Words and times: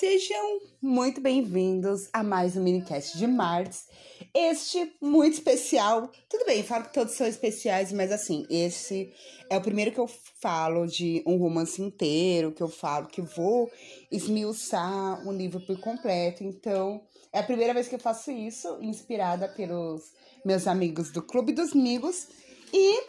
Sejam 0.00 0.62
muito 0.80 1.20
bem-vindos 1.20 2.08
a 2.10 2.22
mais 2.22 2.56
um 2.56 2.62
minicast 2.62 3.18
de 3.18 3.26
Martes. 3.26 3.86
Este 4.34 4.94
muito 4.98 5.34
especial. 5.34 6.10
Tudo 6.26 6.46
bem, 6.46 6.62
falo 6.62 6.84
que 6.84 6.94
todos 6.94 7.12
são 7.12 7.26
especiais, 7.26 7.92
mas 7.92 8.10
assim, 8.10 8.46
esse 8.48 9.12
é 9.50 9.58
o 9.58 9.60
primeiro 9.60 9.92
que 9.92 10.00
eu 10.00 10.08
falo 10.40 10.86
de 10.86 11.22
um 11.26 11.36
romance 11.36 11.82
inteiro, 11.82 12.50
que 12.50 12.62
eu 12.62 12.68
falo 12.70 13.08
que 13.08 13.20
vou 13.20 13.70
esmiuçar 14.10 15.22
um 15.28 15.32
livro 15.32 15.60
por 15.60 15.78
completo. 15.78 16.42
Então, 16.44 17.02
é 17.30 17.40
a 17.40 17.44
primeira 17.44 17.74
vez 17.74 17.86
que 17.86 17.94
eu 17.94 18.00
faço 18.00 18.30
isso, 18.30 18.78
inspirada 18.80 19.48
pelos 19.48 20.14
meus 20.42 20.66
amigos 20.66 21.10
do 21.10 21.20
Clube 21.20 21.52
dos 21.52 21.74
Migos. 21.74 22.26
E 22.72 23.02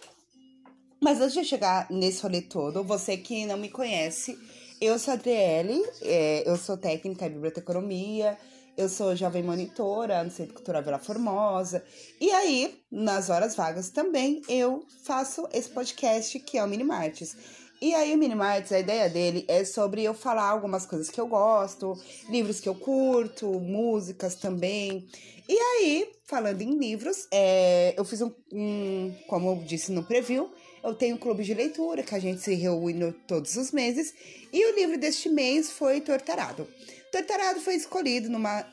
mas 1.02 1.22
antes 1.22 1.34
de 1.34 1.46
chegar 1.46 1.90
nesse 1.90 2.22
rolê 2.22 2.42
todo, 2.42 2.84
você 2.84 3.16
que 3.16 3.46
não 3.46 3.58
me 3.58 3.70
conhece, 3.70 4.38
eu 4.82 4.98
sou 4.98 5.12
a 5.12 5.14
Adriele, 5.14 5.80
é, 6.02 6.50
eu 6.50 6.58
sou 6.58 6.76
técnica 6.76 7.28
em 7.28 7.30
biblioteconomia, 7.30 8.36
eu 8.76 8.90
sou 8.90 9.16
jovem 9.16 9.44
monitora 9.44 10.24
no 10.24 10.32
Centro 10.32 10.56
Cultural 10.56 10.82
Vila 10.82 10.98
Formosa. 10.98 11.84
E 12.20 12.32
aí, 12.32 12.82
nas 12.92 13.30
horas 13.30 13.56
vagas 13.56 13.92
também, 13.92 14.42
eu 14.50 14.84
faço 15.04 15.48
esse 15.54 15.70
podcast 15.70 16.40
que 16.40 16.58
é 16.58 16.64
o 16.64 16.68
Minimartes. 16.68 17.38
E 17.80 17.94
aí, 17.94 18.16
o 18.16 18.18
Minimartes, 18.18 18.72
a 18.72 18.80
ideia 18.80 19.08
dele 19.08 19.46
é 19.48 19.64
sobre 19.64 20.04
eu 20.04 20.16
falar 20.16 20.50
algumas 20.50 20.88
coisas 20.88 21.12
que 21.12 21.22
eu 21.22 21.28
gosto, 21.28 21.94
livros 22.28 22.60
que 22.60 22.68
eu 22.68 22.74
curto, 22.74 23.48
músicas 23.60 24.34
também. 24.34 25.08
E 25.48 25.58
aí, 25.60 26.12
falando 26.26 26.62
em 26.62 26.76
livros, 26.76 27.28
é, 27.32 27.94
eu 27.96 28.04
fiz 28.04 28.22
um, 28.22 28.32
um, 28.52 29.14
como 29.28 29.52
eu 29.52 29.56
disse 29.58 29.92
no 29.92 30.04
preview, 30.04 30.52
eu 30.84 30.96
tenho 30.96 31.16
um 31.16 31.20
clube 31.20 31.44
de 31.44 31.54
leitura 31.54 32.04
que 32.04 32.16
a 32.16 32.20
gente 32.20 32.42
se 32.42 32.54
reúne 32.56 33.12
todos 33.28 33.56
os 33.56 33.72
meses. 33.72 34.14
E 34.52 34.66
o 34.72 34.76
livro 34.76 34.98
deste 34.98 35.30
mês 35.30 35.72
foi 35.72 36.02
Tortarado. 36.02 36.68
Tortarado 37.12 37.60
foi 37.62 37.76
escolhido 37.76 38.30
numa 38.30 38.66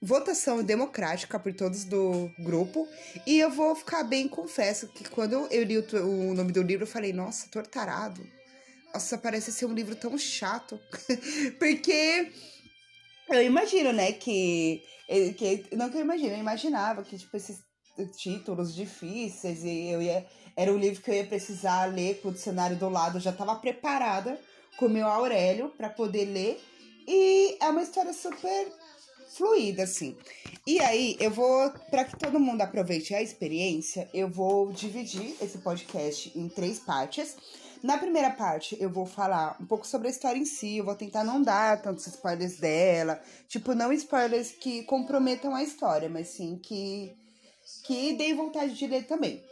votação 0.00 0.62
democrática 0.64 1.38
por 1.38 1.52
todos 1.54 1.84
do 1.84 2.30
grupo. 2.40 2.88
E 3.26 3.38
eu 3.38 3.50
vou 3.50 3.74
ficar 3.74 4.02
bem, 4.02 4.26
confesso, 4.26 4.88
que 4.88 5.08
quando 5.08 5.46
eu 5.50 5.62
li 5.62 5.78
o, 5.78 5.84
o 6.30 6.34
nome 6.34 6.52
do 6.52 6.62
livro, 6.62 6.84
eu 6.84 6.90
falei, 6.90 7.12
nossa, 7.12 7.48
Tortarado. 7.48 8.26
Nossa, 8.92 9.16
parece 9.16 9.52
ser 9.52 9.66
um 9.66 9.72
livro 9.72 9.94
tão 9.94 10.18
chato. 10.18 10.78
Porque 11.58 12.30
eu 13.30 13.42
imagino, 13.42 13.92
né, 13.92 14.12
que, 14.12 14.82
que. 15.38 15.64
Não 15.76 15.88
que 15.88 15.96
eu 15.96 16.02
imagino, 16.02 16.34
eu 16.34 16.38
imaginava 16.38 17.02
que, 17.02 17.16
tipo, 17.16 17.36
esses 17.36 17.58
títulos 18.16 18.74
difíceis 18.74 19.62
e 19.64 19.88
eu 19.88 20.02
ia 20.02 20.26
era 20.56 20.72
o 20.72 20.78
livro 20.78 21.02
que 21.02 21.10
eu 21.10 21.14
ia 21.14 21.26
precisar 21.26 21.86
ler 21.86 22.20
com 22.20 22.28
o 22.28 22.32
dicionário 22.32 22.76
do 22.76 22.88
lado, 22.88 23.16
eu 23.16 23.20
já 23.20 23.30
estava 23.30 23.54
preparada 23.56 24.38
com 24.76 24.86
o 24.86 24.90
meu 24.90 25.06
Aurélio 25.06 25.70
para 25.76 25.88
poder 25.88 26.26
ler. 26.26 26.62
E 27.06 27.56
é 27.60 27.68
uma 27.68 27.82
história 27.82 28.12
super 28.12 28.72
fluida, 29.36 29.84
assim. 29.84 30.16
E 30.66 30.78
aí, 30.80 31.16
eu 31.18 31.30
vou, 31.30 31.70
para 31.90 32.04
que 32.04 32.16
todo 32.16 32.38
mundo 32.38 32.60
aproveite 32.60 33.14
a 33.14 33.22
experiência, 33.22 34.08
eu 34.12 34.28
vou 34.28 34.70
dividir 34.70 35.34
esse 35.40 35.58
podcast 35.58 36.32
em 36.38 36.48
três 36.48 36.78
partes. 36.78 37.36
Na 37.82 37.98
primeira 37.98 38.30
parte, 38.30 38.76
eu 38.80 38.88
vou 38.88 39.04
falar 39.04 39.56
um 39.60 39.66
pouco 39.66 39.86
sobre 39.86 40.06
a 40.06 40.10
história 40.10 40.38
em 40.38 40.44
si, 40.44 40.76
eu 40.76 40.84
vou 40.84 40.94
tentar 40.94 41.24
não 41.24 41.42
dar 41.42 41.82
tantos 41.82 42.06
spoilers 42.06 42.58
dela, 42.58 43.20
tipo, 43.48 43.74
não 43.74 43.92
spoilers 43.92 44.52
que 44.52 44.84
comprometam 44.84 45.52
a 45.52 45.64
história, 45.64 46.08
mas 46.08 46.28
sim 46.28 46.60
que, 46.62 47.12
que 47.82 48.12
deem 48.12 48.36
vontade 48.36 48.74
de 48.74 48.86
ler 48.86 49.04
também. 49.04 49.42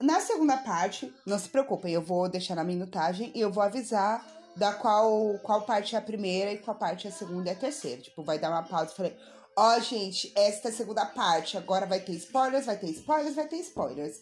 Na 0.00 0.20
segunda 0.20 0.56
parte, 0.56 1.12
não 1.26 1.36
se 1.38 1.48
preocupem, 1.48 1.92
eu 1.92 2.00
vou 2.00 2.28
deixar 2.28 2.54
na 2.54 2.62
minutagem 2.62 3.32
e 3.34 3.40
eu 3.40 3.50
vou 3.50 3.62
avisar 3.62 4.24
da 4.56 4.72
qual, 4.72 5.38
qual 5.40 5.62
parte 5.62 5.96
é 5.96 5.98
a 5.98 6.02
primeira 6.02 6.52
e 6.52 6.58
qual 6.58 6.76
parte 6.76 7.08
é 7.08 7.10
a 7.10 7.12
segunda 7.12 7.48
e 7.48 7.52
a 7.52 7.56
terceira. 7.56 8.00
Tipo, 8.00 8.22
vai 8.22 8.38
dar 8.38 8.50
uma 8.50 8.62
pausa 8.62 8.92
e 8.92 8.96
falei, 8.96 9.16
ó, 9.56 9.76
oh, 9.76 9.80
gente, 9.80 10.32
esta 10.36 10.68
é 10.68 10.70
a 10.70 10.74
segunda 10.74 11.04
parte, 11.04 11.56
agora 11.56 11.84
vai 11.84 11.98
ter 11.98 12.12
spoilers, 12.12 12.66
vai 12.66 12.76
ter 12.76 12.90
spoilers, 12.90 13.34
vai 13.34 13.48
ter 13.48 13.56
spoilers. 13.56 14.20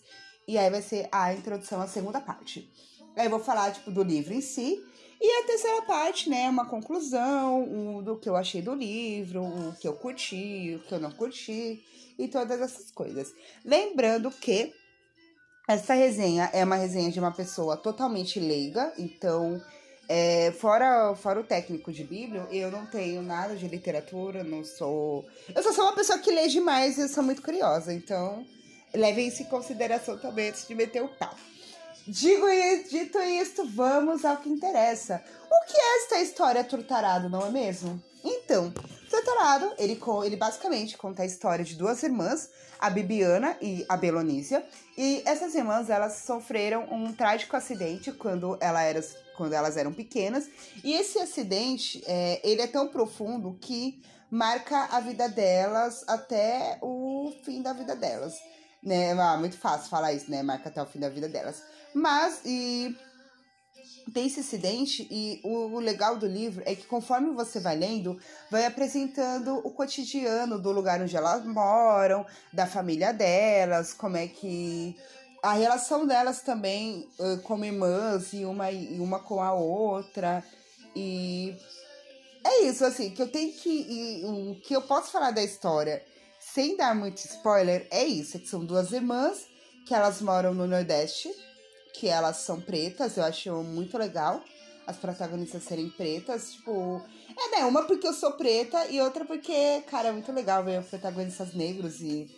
E 0.49 0.57
aí 0.57 0.71
vai 0.71 0.81
ser 0.81 1.11
a 1.13 1.35
introdução 1.35 1.83
à 1.83 1.87
segunda 1.87 2.23
parte. 2.23 2.73
Aí 3.15 3.27
eu 3.27 3.31
vou 3.31 3.41
falar, 3.41 3.73
tipo, 3.73 3.91
do 3.91 4.03
livro 4.03 4.33
em 4.33 4.41
si. 4.41 4.83
E 5.21 5.43
a 5.43 5.47
terceira 5.47 5.83
parte, 5.83 6.31
né, 6.31 6.49
uma 6.49 6.67
conclusão 6.67 7.63
um, 7.63 8.03
do 8.03 8.17
que 8.17 8.29
eu 8.29 8.37
achei 8.37 8.63
do 8.63 8.75
livro, 8.75 9.43
o 9.43 9.75
que 9.79 9.89
eu 9.89 9.95
curti, 9.95 10.77
o 10.77 10.87
que 10.87 10.93
eu 10.93 11.01
não 11.01 11.11
curti 11.11 11.85
e 12.19 12.29
todas 12.29 12.61
essas 12.61 12.91
coisas. 12.91 13.35
Lembrando 13.65 14.31
que 14.31 14.75
essa 15.67 15.95
resenha 15.95 16.49
é 16.53 16.65
uma 16.65 16.77
resenha 16.77 17.11
de 17.11 17.19
uma 17.19 17.33
pessoa 17.33 17.77
totalmente 17.77 18.39
leiga, 18.39 18.93
então, 18.97 19.61
é, 20.09 20.53
fora, 20.53 21.15
fora 21.17 21.41
o 21.41 21.45
técnico 21.45 21.93
de 21.93 22.05
Bíblia, 22.05 22.47
eu 22.53 22.71
não 22.71 22.87
tenho 22.87 23.21
nada 23.21 23.57
de 23.57 23.67
literatura, 23.67 24.45
não 24.45 24.65
sou. 24.65 25.27
Eu 25.55 25.63
só 25.63 25.73
sou 25.73 25.85
uma 25.85 25.95
pessoa 25.95 26.19
que 26.19 26.31
lê 26.31 26.47
demais 26.47 26.99
e 26.99 27.03
eu 27.03 27.09
sou 27.09 27.23
muito 27.23 27.43
curiosa, 27.43 27.93
então 27.93 28.47
levem 28.95 29.27
isso 29.27 29.43
em 29.43 29.47
consideração 29.47 30.17
também 30.17 30.51
antes 30.51 30.67
de 30.67 30.75
meter 30.75 31.03
o 31.03 31.09
pau. 31.09 31.35
Digo, 32.07 32.47
dito 32.89 33.19
isto, 33.19 33.67
vamos 33.67 34.25
ao 34.25 34.37
que 34.37 34.49
interessa. 34.49 35.21
O 35.51 35.67
que 35.67 35.77
é 35.77 36.03
esta 36.03 36.21
história 36.21 36.63
tortarado, 36.63 37.29
não 37.29 37.45
é 37.45 37.51
mesmo? 37.51 38.01
Então, 38.23 38.73
Torturado, 39.17 39.73
ele, 39.79 39.99
ele 40.27 40.37
basicamente 40.37 40.99
conta 40.99 41.23
a 41.23 41.27
história 41.27 41.65
de 41.65 41.75
duas 41.75 42.03
irmãs, 42.03 42.51
a 42.79 42.91
Bibiana 42.91 43.57
e 43.63 43.85
a 43.89 43.97
Belonícia. 43.97 44.63
E 44.97 45.23
essas 45.25 45.55
irmãs, 45.55 45.89
elas 45.89 46.19
sofreram 46.19 46.87
um 46.93 47.13
trágico 47.15 47.57
acidente 47.57 48.13
quando, 48.13 48.59
ela 48.61 48.83
era, 48.83 49.03
quando 49.35 49.55
elas 49.55 49.79
eram 49.79 49.91
pequenas. 49.91 50.51
E 50.85 50.93
esse 50.93 51.19
acidente, 51.19 52.03
é, 52.07 52.41
ele 52.45 52.61
é 52.61 52.67
tão 52.67 52.89
profundo 52.89 53.57
que 53.59 54.03
marca 54.31 54.85
a 54.93 55.01
vida 55.01 55.31
delas 55.31 56.05
até 56.07 56.79
o 56.83 57.33
fim 57.43 57.63
da 57.63 57.73
vida 57.73 57.97
delas. 57.97 58.39
Né? 58.83 59.13
Ah, 59.13 59.39
muito 59.39 59.57
fácil 59.57 59.89
falar 59.89 60.13
isso, 60.13 60.31
né? 60.31 60.43
Marca 60.43 60.69
até 60.69 60.83
o 60.83 60.87
fim 60.87 60.99
da 60.99 61.09
vida 61.09 61.29
delas. 61.29 61.63
Mas, 61.95 62.43
e 62.45 62.95
tem 64.13 64.27
esse 64.27 64.41
acidente 64.41 65.07
e 65.11 65.41
o, 65.43 65.79
legal 65.79 66.17
do 66.17 66.27
livro 66.27 66.63
é 66.65 66.75
que 66.75 66.87
conforme 66.87 67.31
você 67.31 67.59
vai 67.59 67.77
lendo, 67.77 68.19
vai 68.51 68.65
apresentando 68.65 69.61
o 69.65 69.71
cotidiano 69.71 70.59
do 70.59 70.71
lugar 70.71 71.01
onde 71.01 71.17
elas 71.17 71.45
moram, 71.45 72.25
da 72.53 72.67
família 72.67 73.13
delas, 73.13 73.93
como 73.93 74.17
é 74.17 74.29
que 74.29 74.97
a 75.43 75.53
relação 75.53 76.07
delas 76.07 76.41
também 76.41 77.09
como 77.43 77.65
irmãs 77.65 78.33
e 78.33 78.45
uma, 78.45 78.71
e 78.71 78.99
uma 78.99 79.19
com 79.19 79.43
a 79.43 79.53
outra. 79.53 80.43
E 80.95 81.55
é 82.45 82.63
isso 82.63 82.85
assim 82.85 83.11
que 83.11 83.21
eu 83.21 83.29
tenho 83.29 83.53
que 83.53 83.69
e, 83.69 84.25
o 84.25 84.61
que 84.61 84.75
eu 84.75 84.83
posso 84.83 85.11
falar 85.11 85.31
da 85.33 85.43
história 85.43 86.03
sem 86.41 86.77
dar 86.77 86.95
muito 86.95 87.19
spoiler 87.19 87.87
é 87.91 88.05
isso, 88.05 88.37
é 88.37 88.41
que 88.41 88.49
são 88.49 88.65
duas 88.65 88.93
irmãs 88.93 89.47
que 89.87 89.95
elas 89.95 90.21
moram 90.23 90.55
no 90.55 90.67
Nordeste 90.67 91.31
que 91.99 92.09
elas 92.09 92.39
são 92.39 92.61
pretas, 92.61 93.17
eu 93.17 93.25
acho 93.25 93.53
muito 93.63 93.97
legal 93.97 94.43
as 94.87 94.97
protagonistas 94.97 95.65
serem 95.65 95.91
pretas, 95.91 96.53
tipo. 96.53 97.03
É, 97.37 97.57
né? 97.57 97.65
Uma 97.65 97.85
porque 97.85 98.07
eu 98.07 98.15
sou 98.15 98.33
preta 98.33 98.87
e 98.87 99.01
outra 99.01 99.25
porque, 99.25 99.83
cara, 99.89 100.09
é 100.09 100.13
muito 100.13 100.31
legal 100.33 100.65
ver 100.65 100.83
protagonistas 100.85 101.53
negros 101.53 102.01
e. 102.01 102.31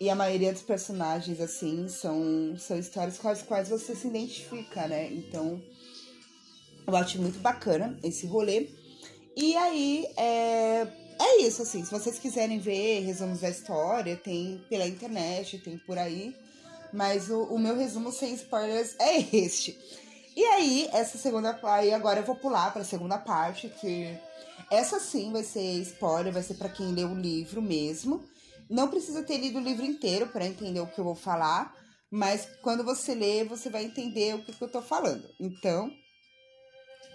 E 0.00 0.10
a 0.10 0.16
maioria 0.16 0.52
dos 0.52 0.62
personagens, 0.62 1.40
assim, 1.40 1.86
são, 1.86 2.56
são 2.58 2.76
histórias 2.76 3.18
com 3.18 3.28
as 3.28 3.40
quais 3.40 3.68
você 3.68 3.94
se 3.94 4.08
identifica, 4.08 4.88
né? 4.88 5.12
Então, 5.12 5.62
eu 6.84 6.96
acho 6.96 7.20
muito 7.20 7.38
bacana 7.38 7.96
esse 8.02 8.26
rolê. 8.26 8.68
E 9.36 9.54
aí, 9.54 10.08
é, 10.16 10.88
é 11.20 11.42
isso, 11.42 11.62
assim. 11.62 11.84
Se 11.84 11.90
vocês 11.92 12.18
quiserem 12.18 12.58
ver 12.58 13.04
resumos 13.04 13.42
da 13.42 13.50
história, 13.50 14.16
tem 14.16 14.64
pela 14.68 14.88
internet, 14.88 15.58
tem 15.58 15.78
por 15.78 15.96
aí. 15.96 16.34
Mas 16.92 17.30
o, 17.30 17.44
o 17.44 17.58
meu 17.58 17.76
resumo 17.76 18.12
sem 18.12 18.34
spoilers 18.34 18.94
é 18.98 19.18
este. 19.36 19.78
E 20.36 20.44
aí, 20.44 20.88
essa 20.92 21.18
segunda. 21.18 21.58
Aí 21.62 21.92
agora 21.92 22.20
eu 22.20 22.24
vou 22.24 22.36
pular 22.36 22.72
para 22.72 22.82
a 22.82 22.84
segunda 22.84 23.18
parte, 23.18 23.68
que 23.68 24.18
essa 24.70 24.98
sim 24.98 25.32
vai 25.32 25.42
ser 25.42 25.80
spoiler, 25.82 26.32
vai 26.32 26.42
ser 26.42 26.54
para 26.54 26.68
quem 26.68 26.92
lê 26.92 27.04
o 27.04 27.14
livro 27.14 27.60
mesmo. 27.60 28.24
Não 28.70 28.88
precisa 28.88 29.22
ter 29.22 29.36
lido 29.36 29.58
o 29.58 29.62
livro 29.62 29.84
inteiro 29.84 30.26
para 30.28 30.46
entender 30.46 30.80
o 30.80 30.86
que 30.86 30.98
eu 30.98 31.04
vou 31.04 31.14
falar, 31.14 31.74
mas 32.10 32.48
quando 32.62 32.82
você 32.82 33.14
lê, 33.14 33.44
você 33.44 33.68
vai 33.68 33.84
entender 33.84 34.34
o 34.34 34.42
que, 34.42 34.52
que 34.52 34.62
eu 34.62 34.70
tô 34.70 34.80
falando. 34.80 35.28
Então, 35.38 35.90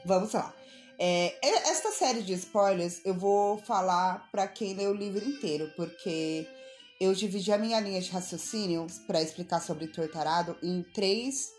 vamos 0.05 0.33
lá. 0.33 0.53
É, 0.99 1.35
esta 1.69 1.91
série 1.91 2.23
de 2.23 2.33
spoilers 2.33 3.01
eu 3.05 3.13
vou 3.13 3.57
falar 3.59 4.29
para 4.31 4.47
quem 4.47 4.73
lê 4.73 4.87
o 4.87 4.93
livro 4.93 5.23
inteiro, 5.23 5.71
porque 5.75 6.47
eu 6.99 7.13
dividi 7.13 7.51
a 7.51 7.57
minha 7.57 7.79
linha 7.79 8.01
de 8.01 8.09
raciocínio 8.09 8.87
para 9.05 9.21
explicar 9.21 9.61
sobre 9.61 9.87
Tortarado 9.87 10.57
em 10.63 10.81
três, 10.81 11.51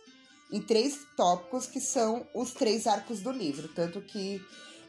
em 0.51 0.61
três 0.61 0.99
tópicos 1.17 1.67
que 1.67 1.81
são 1.81 2.27
os 2.35 2.53
três 2.53 2.87
arcos 2.87 3.21
do 3.21 3.31
livro. 3.31 3.69
Tanto 3.69 4.01
que 4.01 4.41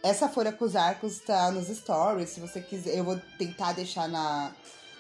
essa 0.02 0.28
folha 0.28 0.52
com 0.52 0.66
os 0.66 0.76
arcos 0.76 1.14
está 1.14 1.52
nos 1.52 1.68
stories. 1.68 2.30
Se 2.30 2.40
você 2.40 2.62
quiser, 2.62 2.98
eu 2.98 3.04
vou 3.04 3.20
tentar 3.38 3.74
deixar 3.74 4.08
na, 4.08 4.56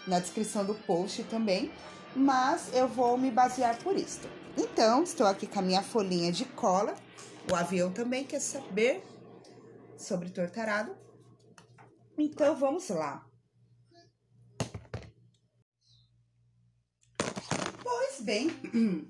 na 0.05 0.19
descrição 0.19 0.65
do 0.65 0.75
post 0.75 1.23
também. 1.23 1.71
Mas 2.15 2.73
eu 2.73 2.87
vou 2.87 3.17
me 3.17 3.31
basear 3.31 3.77
por 3.83 3.95
isso. 3.95 4.21
Então, 4.57 5.03
estou 5.03 5.27
aqui 5.27 5.47
com 5.47 5.59
a 5.59 5.61
minha 5.61 5.81
folhinha 5.81 6.31
de 6.31 6.45
cola. 6.45 6.95
O 7.51 7.55
avião 7.55 7.91
também 7.91 8.23
quer 8.23 8.39
saber 8.39 9.03
sobre 9.97 10.29
Tortarado. 10.29 10.95
Então 12.17 12.55
vamos 12.55 12.89
lá. 12.89 13.28
Bem, 18.21 18.49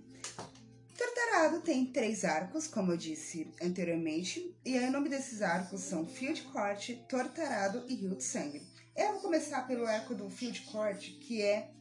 Tortarado 0.95 1.61
tem 1.61 1.85
três 1.87 2.23
arcos, 2.23 2.67
como 2.67 2.91
eu 2.91 2.97
disse 2.97 3.51
anteriormente, 3.59 4.55
e 4.63 4.77
aí 4.77 4.87
o 4.87 4.91
nome 4.91 5.09
desses 5.09 5.41
arcos 5.41 5.81
são 5.81 6.05
Fio 6.05 6.31
de 6.31 6.43
Corte, 6.43 7.03
Tortarado 7.09 7.85
e 7.87 7.95
Rio 7.95 8.15
de 8.15 8.23
Sangue. 8.23 8.61
Eu 8.95 9.13
vou 9.13 9.21
começar 9.21 9.65
pelo 9.65 9.85
arco 9.87 10.13
do 10.13 10.29
Fio 10.29 10.51
de 10.51 10.61
Corte, 10.61 11.13
que 11.13 11.41
é 11.41 11.71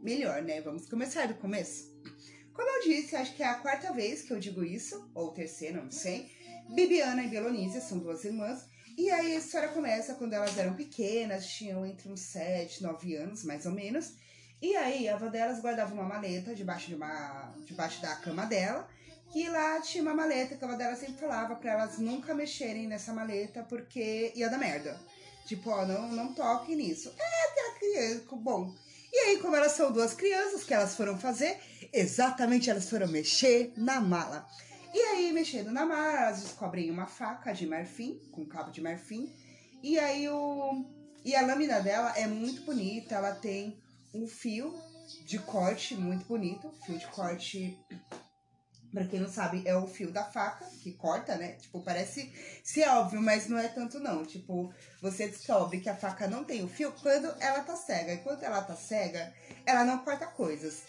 melhor, 0.00 0.42
né? 0.42 0.62
Vamos 0.62 0.88
começar 0.88 1.28
do 1.28 1.34
começo. 1.34 1.90
Como 2.54 2.68
eu 2.68 2.82
disse, 2.82 3.14
acho 3.14 3.34
que 3.34 3.42
é 3.42 3.46
a 3.46 3.56
quarta 3.56 3.92
vez 3.92 4.22
que 4.22 4.32
eu 4.32 4.40
digo 4.40 4.64
isso, 4.64 5.10
ou 5.14 5.32
terceira, 5.32 5.82
não 5.82 5.90
sei. 5.90 6.30
Bibiana 6.74 7.24
e 7.24 7.28
Belonísia 7.28 7.82
são 7.82 7.98
duas 7.98 8.24
irmãs, 8.24 8.64
e 8.96 9.10
aí 9.10 9.34
a 9.34 9.38
história 9.38 9.68
começa 9.68 10.14
quando 10.14 10.32
elas 10.32 10.56
eram 10.56 10.74
pequenas, 10.74 11.46
tinham 11.46 11.84
entre 11.84 12.08
uns 12.08 12.20
7, 12.20 12.82
9 12.82 13.16
anos, 13.16 13.44
mais 13.44 13.66
ou 13.66 13.72
menos. 13.72 14.14
E 14.62 14.76
aí 14.76 15.08
a 15.08 15.14
avó 15.14 15.28
delas 15.28 15.60
guardava 15.60 15.94
uma 15.94 16.04
maleta 16.04 16.54
debaixo, 16.54 16.88
de 16.88 16.94
uma, 16.94 17.54
debaixo 17.64 18.00
da 18.02 18.14
cama 18.16 18.44
dela. 18.46 18.88
E 19.34 19.48
lá 19.48 19.80
tinha 19.80 20.02
uma 20.02 20.14
maleta 20.14 20.56
que 20.56 20.64
a 20.64 20.68
avó 20.68 20.76
dela 20.76 20.96
sempre 20.96 21.14
falava 21.14 21.54
para 21.56 21.72
elas 21.72 21.98
nunca 21.98 22.34
mexerem 22.34 22.86
nessa 22.86 23.12
maleta 23.12 23.62
porque 23.62 24.32
ia 24.34 24.50
dar 24.50 24.58
merda. 24.58 25.00
Tipo, 25.46 25.70
ó, 25.70 25.86
não, 25.86 26.08
não 26.08 26.34
toque 26.34 26.74
nisso. 26.74 27.12
É, 27.18 27.40
criança, 27.80 28.24
bom. 28.36 28.74
E 29.12 29.18
aí, 29.18 29.38
como 29.38 29.56
elas 29.56 29.72
são 29.72 29.90
duas 29.90 30.14
crianças, 30.14 30.62
que 30.62 30.72
elas 30.72 30.94
foram 30.94 31.18
fazer? 31.18 31.58
Exatamente, 31.92 32.70
elas 32.70 32.88
foram 32.88 33.08
mexer 33.08 33.72
na 33.76 34.00
mala. 34.00 34.46
E 34.94 34.98
aí, 34.98 35.32
mexendo 35.32 35.72
na 35.72 35.84
mala, 35.84 36.26
elas 36.26 36.42
descobrem 36.42 36.90
uma 36.90 37.06
faca 37.06 37.52
de 37.52 37.66
marfim, 37.66 38.20
com 38.30 38.46
cabo 38.46 38.70
de 38.70 38.80
marfim. 38.80 39.34
E 39.82 39.98
aí, 39.98 40.28
o... 40.28 40.84
E 41.24 41.34
a 41.34 41.44
lâmina 41.44 41.80
dela 41.80 42.12
é 42.16 42.26
muito 42.26 42.62
bonita, 42.62 43.16
ela 43.16 43.34
tem 43.34 43.78
um 44.14 44.26
fio 44.26 44.74
de 45.24 45.38
corte 45.38 45.94
muito 45.94 46.24
bonito, 46.26 46.72
fio 46.84 46.98
de 46.98 47.06
corte 47.08 47.78
Pra 48.92 49.04
quem 49.04 49.20
não 49.20 49.28
sabe, 49.28 49.62
é 49.64 49.76
o 49.76 49.86
fio 49.86 50.10
da 50.10 50.24
faca 50.24 50.66
que 50.82 50.92
corta, 50.92 51.36
né? 51.36 51.52
Tipo, 51.52 51.80
parece 51.80 52.32
ser 52.64 52.88
óbvio, 52.88 53.22
mas 53.22 53.48
não 53.48 53.56
é 53.56 53.68
tanto 53.68 54.00
não. 54.00 54.24
Tipo, 54.24 54.74
você 55.00 55.28
descobre 55.28 55.80
que 55.80 55.88
a 55.88 55.94
faca 55.94 56.26
não 56.26 56.42
tem 56.42 56.64
o 56.64 56.68
fio 56.68 56.92
quando 57.00 57.32
ela 57.38 57.60
tá 57.60 57.76
cega. 57.76 58.14
E 58.14 58.18
quando 58.18 58.42
ela 58.42 58.60
tá 58.62 58.74
cega, 58.74 59.32
ela 59.64 59.84
não 59.84 59.98
corta 59.98 60.26
coisas. 60.26 60.82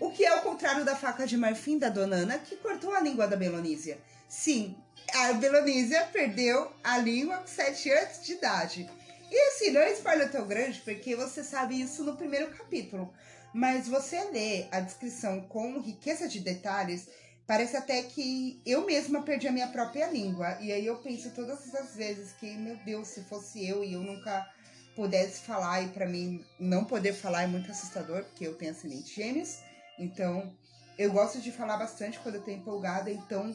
O 0.00 0.10
que 0.10 0.24
é 0.24 0.34
o 0.36 0.42
contrário 0.42 0.86
da 0.86 0.96
faca 0.96 1.26
de 1.26 1.36
marfim 1.36 1.78
da 1.78 1.90
dona 1.90 2.16
Ana, 2.16 2.38
que 2.38 2.56
cortou 2.56 2.94
a 2.94 3.00
língua 3.00 3.28
da 3.28 3.36
Belonísia. 3.36 3.98
Sim, 4.26 4.74
a 5.12 5.34
Belonísia 5.34 6.02
perdeu 6.12 6.72
a 6.82 6.96
língua 6.96 7.36
com 7.38 7.46
7 7.46 7.90
anos 7.90 8.24
de 8.24 8.32
idade. 8.32 8.90
E 9.30 9.40
assim, 9.48 9.70
não 9.70 9.80
é 9.80 9.92
spoiler 9.92 10.30
tão 10.30 10.46
grande, 10.46 10.80
porque 10.80 11.16
você 11.16 11.42
sabe 11.42 11.80
isso 11.80 12.04
no 12.04 12.16
primeiro 12.16 12.50
capítulo. 12.50 13.12
Mas 13.52 13.88
você 13.88 14.22
lê 14.30 14.66
a 14.70 14.80
descrição 14.80 15.42
com 15.42 15.80
riqueza 15.80 16.28
de 16.28 16.40
detalhes 16.40 17.08
Parece 17.46 17.76
até 17.76 18.02
que 18.02 18.60
eu 18.64 18.86
mesma 18.86 19.22
perdi 19.22 19.46
a 19.46 19.52
minha 19.52 19.68
própria 19.68 20.06
língua. 20.06 20.56
E 20.60 20.72
aí 20.72 20.86
eu 20.86 20.96
penso 20.96 21.30
todas 21.30 21.74
as 21.74 21.94
vezes 21.94 22.32
que, 22.32 22.46
meu 22.56 22.76
Deus, 22.76 23.08
se 23.08 23.22
fosse 23.24 23.66
eu 23.66 23.84
e 23.84 23.92
eu 23.92 24.00
nunca 24.00 24.50
pudesse 24.96 25.40
falar, 25.40 25.82
e 25.82 25.88
para 25.88 26.06
mim 26.06 26.42
não 26.58 26.84
poder 26.84 27.12
falar 27.12 27.42
é 27.42 27.46
muito 27.46 27.70
assustador, 27.70 28.24
porque 28.24 28.46
eu 28.46 28.54
tenho 28.54 28.70
ascendente 28.70 29.14
gêmeos. 29.14 29.58
Então, 29.98 30.56
eu 30.96 31.12
gosto 31.12 31.38
de 31.40 31.52
falar 31.52 31.76
bastante 31.76 32.18
quando 32.20 32.36
eu 32.36 32.42
tô 32.42 32.50
empolgada. 32.50 33.10
Então, 33.10 33.54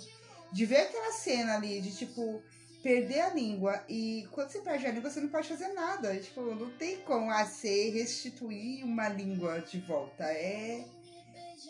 de 0.52 0.66
ver 0.66 0.82
aquela 0.82 1.12
cena 1.12 1.56
ali 1.56 1.82
de 1.82 1.96
tipo 1.96 2.44
perder 2.82 3.22
a 3.22 3.34
língua 3.34 3.84
e 3.90 4.28
quando 4.32 4.50
você 4.50 4.60
perde 4.60 4.86
a 4.86 4.92
língua 4.92 5.10
você 5.10 5.20
não 5.20 5.30
pode 5.30 5.48
fazer 5.48 5.70
nada. 5.70 6.18
Tipo, 6.18 6.42
não 6.56 6.70
tem 6.72 6.98
como 7.02 7.30
a 7.32 7.46
ser 7.46 7.92
restituir 7.92 8.84
uma 8.84 9.10
língua 9.10 9.60
de 9.60 9.80
volta. 9.80 10.24
É 10.24 10.86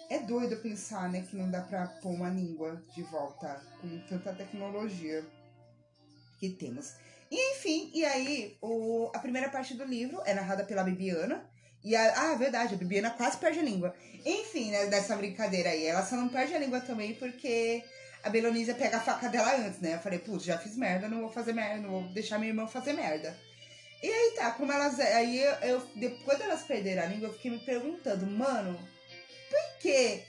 é 0.09 0.19
doido 0.19 0.57
pensar, 0.57 1.09
né, 1.09 1.21
que 1.21 1.35
não 1.35 1.49
dá 1.49 1.61
pra 1.61 1.87
pôr 1.87 2.09
uma 2.09 2.29
língua 2.29 2.81
de 2.95 3.03
volta 3.03 3.61
com 3.79 3.99
tanta 4.07 4.33
tecnologia 4.33 5.23
que 6.39 6.49
temos. 6.49 6.93
E 7.29 7.53
enfim, 7.53 7.91
e 7.93 8.03
aí 8.03 8.57
o, 8.61 9.11
a 9.13 9.19
primeira 9.19 9.49
parte 9.49 9.75
do 9.75 9.83
livro 9.83 10.21
é 10.25 10.33
narrada 10.33 10.63
pela 10.63 10.83
Bibiana. 10.83 11.47
E 11.83 11.95
a, 11.95 12.31
ah, 12.31 12.35
verdade, 12.35 12.73
a 12.73 12.77
Bibiana 12.77 13.11
quase 13.11 13.37
perde 13.37 13.59
a 13.59 13.63
língua. 13.63 13.93
Enfim, 14.25 14.71
né, 14.71 14.87
dessa 14.87 15.15
brincadeira 15.15 15.69
aí. 15.69 15.85
Ela 15.85 16.03
só 16.03 16.15
não 16.15 16.27
perde 16.27 16.55
a 16.55 16.59
língua 16.59 16.81
também 16.81 17.13
porque 17.13 17.83
a 18.23 18.29
Belonísia 18.29 18.75
pega 18.75 18.97
a 18.97 19.01
faca 19.01 19.29
dela 19.29 19.55
antes, 19.55 19.79
né? 19.79 19.95
Eu 19.95 19.99
falei, 19.99 20.19
putz, 20.19 20.43
já 20.43 20.57
fiz 20.57 20.75
merda, 20.75 21.07
não 21.07 21.21
vou 21.21 21.31
fazer 21.31 21.53
merda, 21.53 21.81
não 21.81 21.89
vou 21.89 22.03
deixar 22.13 22.37
minha 22.37 22.51
irmã 22.51 22.67
fazer 22.67 22.93
merda. 22.93 23.35
E 24.01 24.07
aí 24.07 24.33
tá, 24.35 24.51
como 24.51 24.71
elas. 24.71 24.99
Aí 24.99 25.39
eu, 25.39 25.53
eu 25.55 25.87
depois 25.95 26.23
quando 26.23 26.41
elas 26.41 26.63
perderam 26.63 27.03
a 27.03 27.05
língua, 27.05 27.27
eu 27.27 27.33
fiquei 27.33 27.51
me 27.51 27.59
perguntando, 27.59 28.25
mano, 28.25 28.79
por 29.49 29.79
que 29.81 30.23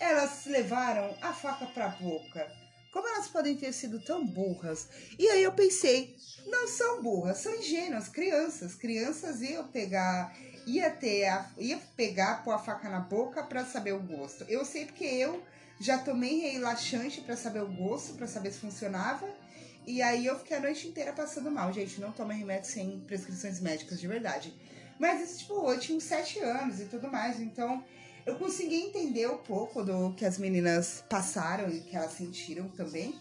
elas 0.00 0.46
levaram 0.46 1.16
a 1.22 1.32
faca 1.32 1.66
para 1.66 1.86
a 1.86 1.88
boca? 1.88 2.50
Como 2.92 3.08
elas 3.08 3.28
podem 3.28 3.56
ter 3.56 3.72
sido 3.72 3.98
tão 4.00 4.24
burras? 4.24 4.88
E 5.18 5.28
aí 5.28 5.42
eu 5.42 5.52
pensei, 5.52 6.16
não 6.46 6.68
são 6.68 7.02
burras, 7.02 7.38
são 7.38 7.54
ingênuas, 7.54 8.08
crianças. 8.08 8.74
Crianças 8.74 9.42
iam 9.42 9.66
pegar, 9.66 10.32
ia 10.66 10.90
ter, 10.90 11.26
a, 11.26 11.50
ia 11.58 11.76
pegar, 11.96 12.44
pôr 12.44 12.52
a 12.52 12.58
faca 12.58 12.88
na 12.88 13.00
boca 13.00 13.42
para 13.42 13.64
saber 13.64 13.92
o 13.92 14.00
gosto. 14.00 14.44
Eu 14.44 14.64
sei 14.64 14.86
porque 14.86 15.04
eu 15.04 15.42
já 15.80 15.98
tomei 15.98 16.52
relaxante 16.52 17.20
para 17.20 17.36
saber 17.36 17.62
o 17.62 17.68
gosto, 17.68 18.14
para 18.14 18.26
saber 18.26 18.52
se 18.52 18.58
funcionava. 18.58 19.28
E 19.86 20.00
aí 20.00 20.24
eu 20.26 20.38
fiquei 20.38 20.56
a 20.56 20.60
noite 20.60 20.88
inteira 20.88 21.12
passando 21.12 21.50
mal. 21.50 21.72
Gente, 21.72 22.00
não 22.00 22.12
toma 22.12 22.32
remédio 22.32 22.70
sem 22.70 23.00
prescrições 23.00 23.60
médicas 23.60 24.00
de 24.00 24.06
verdade. 24.06 24.54
Mas 24.98 25.20
isso, 25.20 25.40
tipo, 25.40 25.70
eu 25.70 25.78
tinha 25.78 25.98
uns 25.98 26.04
7 26.04 26.38
anos 26.40 26.80
e 26.80 26.84
tudo 26.86 27.10
mais. 27.10 27.40
Então, 27.40 27.84
eu 28.24 28.36
consegui 28.36 28.76
entender 28.76 29.28
um 29.28 29.38
pouco 29.38 29.82
do 29.84 30.14
que 30.14 30.24
as 30.24 30.38
meninas 30.38 31.04
passaram 31.08 31.68
e 31.68 31.80
que 31.80 31.96
elas 31.96 32.12
sentiram 32.12 32.68
também. 32.68 33.18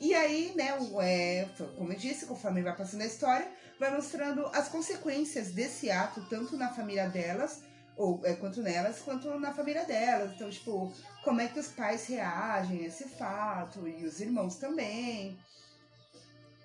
E 0.00 0.14
aí, 0.14 0.52
né, 0.56 0.76
é, 1.00 1.48
como 1.76 1.92
eu 1.92 1.96
disse, 1.96 2.26
conforme 2.26 2.60
vai 2.60 2.76
passando 2.76 3.02
a 3.02 3.06
história, 3.06 3.48
vai 3.78 3.94
mostrando 3.94 4.44
as 4.46 4.68
consequências 4.68 5.52
desse 5.52 5.90
ato, 5.90 6.26
tanto 6.28 6.56
na 6.56 6.68
família 6.68 7.08
delas, 7.08 7.62
ou 7.96 8.20
é, 8.24 8.34
quanto 8.34 8.62
nelas, 8.62 9.00
quanto 9.00 9.28
na 9.38 9.52
família 9.52 9.84
delas. 9.84 10.32
Então, 10.34 10.50
tipo, 10.50 10.92
como 11.24 11.40
é 11.40 11.48
que 11.48 11.58
os 11.58 11.68
pais 11.68 12.06
reagem 12.06 12.80
a 12.80 12.86
esse 12.86 13.04
fato, 13.04 13.86
e 13.86 14.04
os 14.04 14.20
irmãos 14.20 14.56
também. 14.56 15.38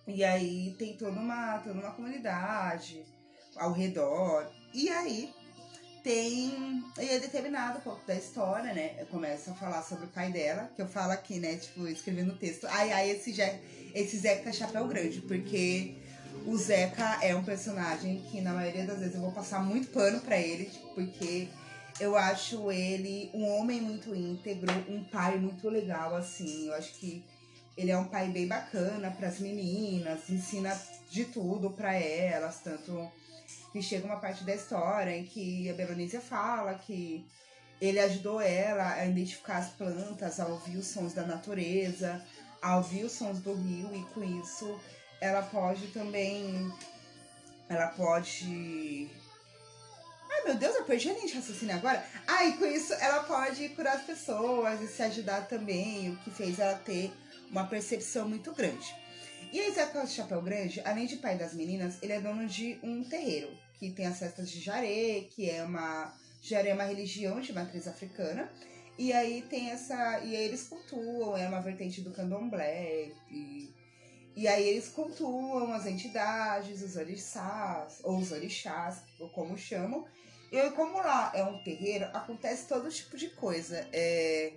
E 0.07 0.23
aí 0.23 0.73
tem 0.77 0.95
toda 0.95 1.19
uma, 1.19 1.59
toda 1.59 1.79
uma 1.79 1.91
comunidade 1.91 3.05
ao 3.57 3.73
redor. 3.73 4.49
E 4.73 4.89
aí 4.89 5.33
tem. 6.03 6.83
E 6.97 7.09
é 7.09 7.19
determinado 7.19 7.79
um 7.79 7.81
pouco 7.81 8.05
da 8.07 8.15
história, 8.15 8.73
né? 8.73 9.05
Começa 9.11 9.51
a 9.51 9.55
falar 9.55 9.83
sobre 9.83 10.05
o 10.05 10.09
pai 10.09 10.31
dela, 10.31 10.71
que 10.75 10.81
eu 10.81 10.87
falo 10.87 11.11
aqui, 11.11 11.39
né? 11.39 11.57
Tipo, 11.57 11.87
escrevendo 11.87 12.31
no 12.31 12.37
texto. 12.37 12.65
Ai, 12.67 12.93
ai, 12.93 13.09
esse, 13.11 13.33
Je 13.33 13.59
esse 13.93 14.17
Zeca 14.17 14.53
Chapéu 14.53 14.87
Grande, 14.87 15.21
porque 15.21 15.97
o 16.47 16.55
Zeca 16.55 17.19
é 17.21 17.35
um 17.35 17.43
personagem 17.43 18.21
que 18.31 18.39
na 18.39 18.53
maioria 18.53 18.85
das 18.85 18.99
vezes 18.99 19.15
eu 19.15 19.21
vou 19.21 19.33
passar 19.33 19.61
muito 19.61 19.89
pano 19.89 20.21
para 20.21 20.37
ele, 20.37 20.71
porque 20.95 21.49
eu 21.99 22.15
acho 22.15 22.71
ele 22.71 23.29
um 23.33 23.45
homem 23.45 23.81
muito 23.81 24.15
íntegro, 24.15 24.71
um 24.87 25.03
pai 25.03 25.37
muito 25.37 25.67
legal, 25.67 26.15
assim. 26.15 26.67
Eu 26.67 26.75
acho 26.75 26.93
que 26.93 27.21
ele 27.75 27.91
é 27.91 27.97
um 27.97 28.05
pai 28.05 28.29
bem 28.29 28.47
bacana 28.47 29.11
para 29.11 29.27
as 29.27 29.39
meninas, 29.39 30.29
ensina 30.29 30.73
de 31.11 31.25
tudo 31.25 31.71
para 31.71 31.93
elas, 31.95 32.61
tanto 32.61 33.11
que 33.73 33.81
chega 33.81 34.05
uma 34.05 34.21
parte 34.21 34.45
da 34.45 34.55
história 34.55 35.17
em 35.17 35.25
que 35.25 35.69
a 35.69 35.73
Belonísia 35.73 36.21
fala 36.21 36.75
que 36.75 37.25
ele 37.81 37.99
ajudou 37.99 38.39
ela 38.39 38.93
a 38.93 39.05
identificar 39.05 39.57
as 39.57 39.69
plantas, 39.71 40.39
a 40.39 40.47
ouvir 40.47 40.77
os 40.77 40.87
sons 40.87 41.13
da 41.13 41.23
natureza, 41.23 42.23
a 42.61 42.77
ouvir 42.77 43.03
os 43.03 43.11
sons 43.11 43.39
do 43.39 43.53
rio 43.53 43.93
e 43.93 44.01
com 44.13 44.23
isso 44.23 44.79
ela 45.19 45.41
pode 45.41 45.87
também 45.87 46.71
ela 47.69 47.87
pode 47.87 49.09
Ai 50.29 50.43
meu 50.45 50.55
Deus, 50.55 50.75
eu 50.75 50.83
perdi 50.83 51.09
a 51.09 51.13
linha 51.13 51.27
de 51.27 51.33
raciocínio 51.33 51.75
agora. 51.75 52.05
Ah, 52.27 52.51
com 52.57 52.65
isso 52.65 52.93
ela 52.93 53.23
pode 53.23 53.69
curar 53.69 53.95
as 53.95 54.03
pessoas 54.03 54.81
e 54.81 54.87
se 54.87 55.01
ajudar 55.03 55.47
também, 55.47 56.11
o 56.11 56.17
que 56.17 56.31
fez 56.31 56.59
ela 56.59 56.77
ter 56.77 57.11
uma 57.49 57.65
percepção 57.65 58.27
muito 58.27 58.51
grande. 58.53 58.95
E 59.51 59.59
aí, 59.61 59.71
Zé 59.71 59.85
Carlos 59.85 60.11
Chapéu 60.11 60.41
Grande, 60.41 60.81
além 60.81 61.05
de 61.05 61.15
pai 61.15 61.37
das 61.37 61.53
meninas, 61.53 61.97
ele 62.03 62.11
é 62.11 62.19
dono 62.19 62.45
de 62.47 62.77
um 62.83 63.03
terreiro, 63.03 63.49
que 63.79 63.91
tem 63.91 64.05
as 64.05 64.19
festas 64.19 64.49
de 64.49 64.59
Jaré, 64.59 65.21
que 65.31 65.49
é 65.49 65.63
uma. 65.63 66.13
Jaré 66.41 66.69
é 66.69 66.73
uma 66.73 66.83
religião 66.83 67.39
de 67.39 67.53
matriz 67.53 67.87
africana. 67.87 68.51
E 68.97 69.13
aí 69.13 69.43
tem 69.43 69.69
essa. 69.69 70.19
E 70.19 70.35
aí 70.35 70.43
eles 70.43 70.67
cultuam, 70.67 71.37
é 71.37 71.47
uma 71.47 71.61
vertente 71.61 72.01
do 72.01 72.11
candomblé. 72.11 73.11
E, 73.31 73.73
e 74.37 74.47
aí 74.47 74.69
eles 74.69 74.87
cultuam 74.87 75.73
as 75.73 75.87
entidades, 75.87 76.83
os 76.83 76.95
orixás, 76.95 78.01
ou 78.03 78.19
os 78.19 78.31
orixás, 78.31 78.97
ou 79.19 79.29
como 79.29 79.57
chamam. 79.57 80.05
E 80.51 80.69
como 80.69 80.99
lá 80.99 81.31
é 81.33 81.43
um 81.43 81.61
terreiro, 81.63 82.05
acontece 82.13 82.67
todo 82.67 82.87
tipo 82.89 83.17
de 83.17 83.29
coisa. 83.29 83.87
É, 83.91 84.53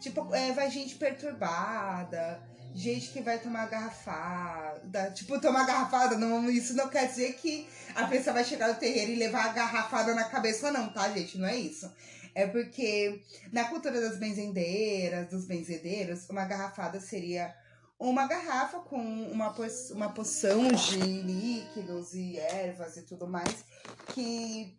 tipo, 0.00 0.32
é, 0.32 0.52
vai 0.52 0.70
gente 0.70 0.94
perturbada 0.94 2.40
gente 2.74 3.10
que 3.10 3.20
vai 3.20 3.38
tomar 3.40 3.66
garrafada. 3.68 5.10
Tipo, 5.12 5.40
tomar 5.40 5.66
garrafada, 5.66 6.16
não, 6.16 6.48
isso 6.48 6.74
não 6.74 6.88
quer 6.88 7.08
dizer 7.08 7.34
que 7.34 7.68
a 7.94 8.06
pessoa 8.06 8.34
vai 8.34 8.44
chegar 8.44 8.68
no 8.68 8.74
terreiro 8.74 9.12
e 9.12 9.16
levar 9.16 9.46
a 9.46 9.52
garrafada 9.52 10.14
na 10.14 10.24
cabeça, 10.24 10.72
não, 10.72 10.92
tá, 10.92 11.08
gente? 11.10 11.38
Não 11.38 11.46
é 11.46 11.56
isso. 11.56 11.90
É 12.34 12.46
porque 12.46 13.22
na 13.52 13.64
cultura 13.64 14.00
das 14.00 14.16
benzendeiras, 14.16 15.28
dos 15.28 15.44
benzedeiros, 15.44 16.28
uma 16.28 16.44
garrafada 16.44 17.00
seria 17.00 17.54
uma 17.98 18.26
garrafa 18.26 18.80
com 18.80 18.98
uma, 18.98 19.52
po 19.52 19.62
uma 19.92 20.12
poção 20.12 20.68
de 20.68 20.98
líquidos 20.98 22.14
e 22.14 22.38
ervas 22.38 22.96
e 22.96 23.02
tudo 23.02 23.26
mais 23.26 23.64
que 24.12 24.76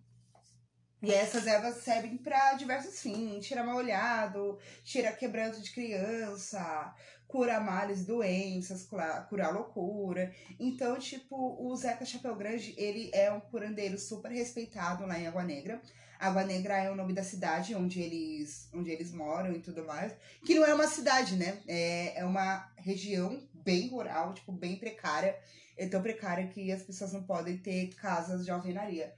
e 1.02 1.12
essas 1.12 1.46
ervas 1.46 1.84
servem 1.84 2.18
para 2.18 2.54
diversos 2.54 3.00
fins, 3.00 3.46
tirar 3.46 3.64
mal 3.64 3.76
olhado, 3.76 4.58
tirar 4.84 5.12
quebranto 5.12 5.62
de 5.62 5.72
criança, 5.72 6.96
curar 7.28 7.64
males, 7.64 8.06
doenças, 8.06 8.88
curar 9.30 9.54
loucura. 9.54 10.34
Então, 10.60 10.98
tipo, 10.98 11.36
o 11.64 11.76
Zeca 11.76 12.06
Chapéu 12.06 12.36
Grande, 12.36 12.74
ele 12.76 13.12
é 13.14 13.32
um 13.32 13.40
curandeiro 13.40 14.00
super 14.00 14.32
respeitado 14.32 15.06
lá 15.06 15.20
em 15.20 15.28
Água 15.28 15.44
Negra. 15.44 15.80
Água 16.20 16.44
Negra 16.44 16.78
é 16.78 16.92
o 16.92 16.96
nome 16.96 17.14
da 17.14 17.24
cidade 17.24 17.76
onde 17.76 18.02
eles, 18.02 18.70
onde 18.74 18.90
eles 18.90 19.12
moram 19.12 19.54
e 19.54 19.60
tudo 19.60 19.86
mais. 19.86 20.14
Que 20.46 20.56
não 20.56 20.66
é 20.66 20.74
uma 20.74 20.88
cidade, 20.88 21.36
né? 21.36 21.62
É, 21.68 22.20
é 22.20 22.26
uma 22.26 22.72
região 22.78 23.42
bem 23.54 23.90
rural, 23.90 24.34
tipo, 24.34 24.52
bem 24.52 24.78
precária. 24.78 25.38
É 25.78 25.88
tão 25.88 26.02
precária 26.02 26.48
que 26.48 26.72
as 26.72 26.84
pessoas 26.84 27.12
não 27.14 27.24
podem 27.24 27.58
ter 27.58 27.94
casas 27.96 28.46
de 28.46 28.52
alvenaria. 28.52 29.14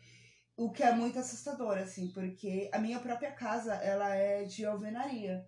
O 0.56 0.72
que 0.72 0.82
é 0.82 0.92
muito 0.92 1.20
assustador, 1.20 1.78
assim, 1.78 2.10
porque 2.10 2.70
a 2.74 2.80
minha 2.80 3.00
própria 3.00 3.32
casa, 3.32 3.76
ela 3.76 4.16
é 4.16 4.44
de 4.44 4.66
alvenaria. 4.66 5.48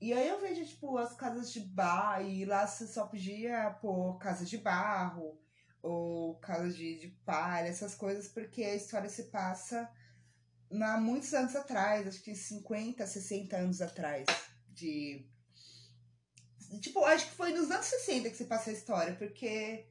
E 0.00 0.12
aí 0.12 0.28
eu 0.28 0.40
vejo, 0.40 0.64
tipo, 0.64 0.96
as 0.98 1.14
casas 1.14 1.52
de 1.52 1.60
bar, 1.60 2.22
e 2.22 2.44
lá 2.44 2.66
você 2.66 2.86
só 2.86 3.06
podia 3.06 3.70
pôr 3.80 4.18
casa 4.18 4.44
de 4.44 4.58
barro, 4.58 5.38
ou 5.82 6.34
casa 6.36 6.70
de, 6.72 6.98
de 6.98 7.08
palha, 7.24 7.68
essas 7.68 7.94
coisas, 7.94 8.28
porque 8.28 8.64
a 8.64 8.74
história 8.74 9.08
se 9.08 9.24
passa 9.24 9.88
há 10.70 10.98
muitos 10.98 11.32
anos 11.34 11.54
atrás, 11.56 12.06
acho 12.06 12.22
que 12.22 12.34
50, 12.34 13.06
60 13.06 13.56
anos 13.56 13.80
atrás, 13.80 14.26
de... 14.68 15.26
Tipo, 16.80 17.04
acho 17.04 17.26
que 17.26 17.34
foi 17.34 17.52
nos 17.52 17.70
anos 17.70 17.86
60 17.86 18.28
que 18.28 18.36
se 18.36 18.44
passa 18.44 18.70
a 18.70 18.74
história, 18.74 19.14
porque 19.14 19.86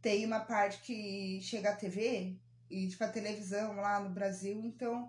tem 0.00 0.26
uma 0.26 0.40
parte 0.40 0.82
que 0.82 1.40
chega 1.42 1.70
a 1.70 1.76
TV 1.76 2.36
e, 2.68 2.88
tipo, 2.88 3.04
a 3.04 3.08
televisão 3.08 3.76
lá 3.76 4.00
no 4.00 4.10
Brasil, 4.10 4.60
então 4.64 5.08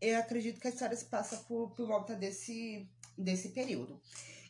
eu 0.00 0.18
acredito 0.18 0.60
que 0.60 0.66
a 0.66 0.70
história 0.70 0.96
se 0.96 1.06
passa 1.06 1.36
por, 1.48 1.70
por 1.70 1.86
volta 1.86 2.14
desse, 2.14 2.86
desse 3.16 3.50
período. 3.50 4.00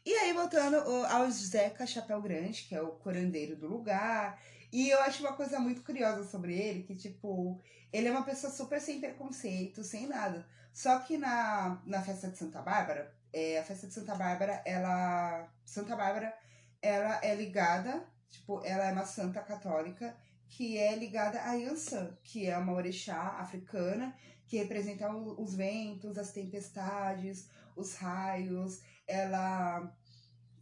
E 0.05 0.13
aí, 0.13 0.33
voltando 0.33 0.77
ao 1.07 1.31
Zeca 1.31 1.87
Chapéu 1.87 2.21
Grande, 2.21 2.65
que 2.65 2.75
é 2.75 2.83
o 2.83 2.93
curandeiro 2.97 3.57
do 3.57 3.69
lugar, 3.69 4.39
e 4.75 4.91
eu 4.91 5.01
acho 5.03 5.23
uma 5.23 5.35
coisa 5.35 5.61
muito 5.61 5.83
curiosa 5.83 6.25
sobre 6.25 6.59
ele, 6.59 6.83
que, 6.83 6.97
tipo, 6.97 7.61
ele 7.93 8.09
é 8.09 8.11
uma 8.11 8.25
pessoa 8.25 8.53
super 8.53 8.81
sem 8.81 9.01
preconceito, 9.01 9.85
sem 9.85 10.09
nada. 10.09 10.45
Só 10.73 10.99
que 10.99 11.17
na, 11.17 11.81
na 11.87 12.03
festa 12.03 12.29
de 12.29 12.37
Santa 12.37 12.61
Bárbara, 12.61 13.15
é, 13.33 13.61
a 13.61 13.63
festa 13.63 13.87
de 13.87 13.95
Santa 13.95 14.17
Bárbara, 14.17 14.61
ela. 14.67 15.49
Santa 15.65 15.95
Bárbara, 15.95 16.37
ela 16.83 17.21
é 17.23 17.37
ligada, 17.37 18.05
tipo, 18.29 18.61
ela 18.65 18.87
é 18.87 18.93
uma 18.93 19.07
santa 19.07 19.41
católica 19.43 20.17
que 20.49 20.77
é 20.77 20.97
ligada 20.97 21.41
a 21.43 21.53
Yansan, 21.55 22.19
que 22.25 22.47
é 22.47 22.59
uma 22.59 22.73
orixá 22.73 23.39
africana 23.39 24.13
que 24.49 24.57
representa 24.57 25.09
os 25.09 25.55
ventos, 25.55 26.19
as 26.19 26.33
tempestades, 26.33 27.49
os 27.77 27.95
raios. 27.95 28.83
Ela 29.07 29.89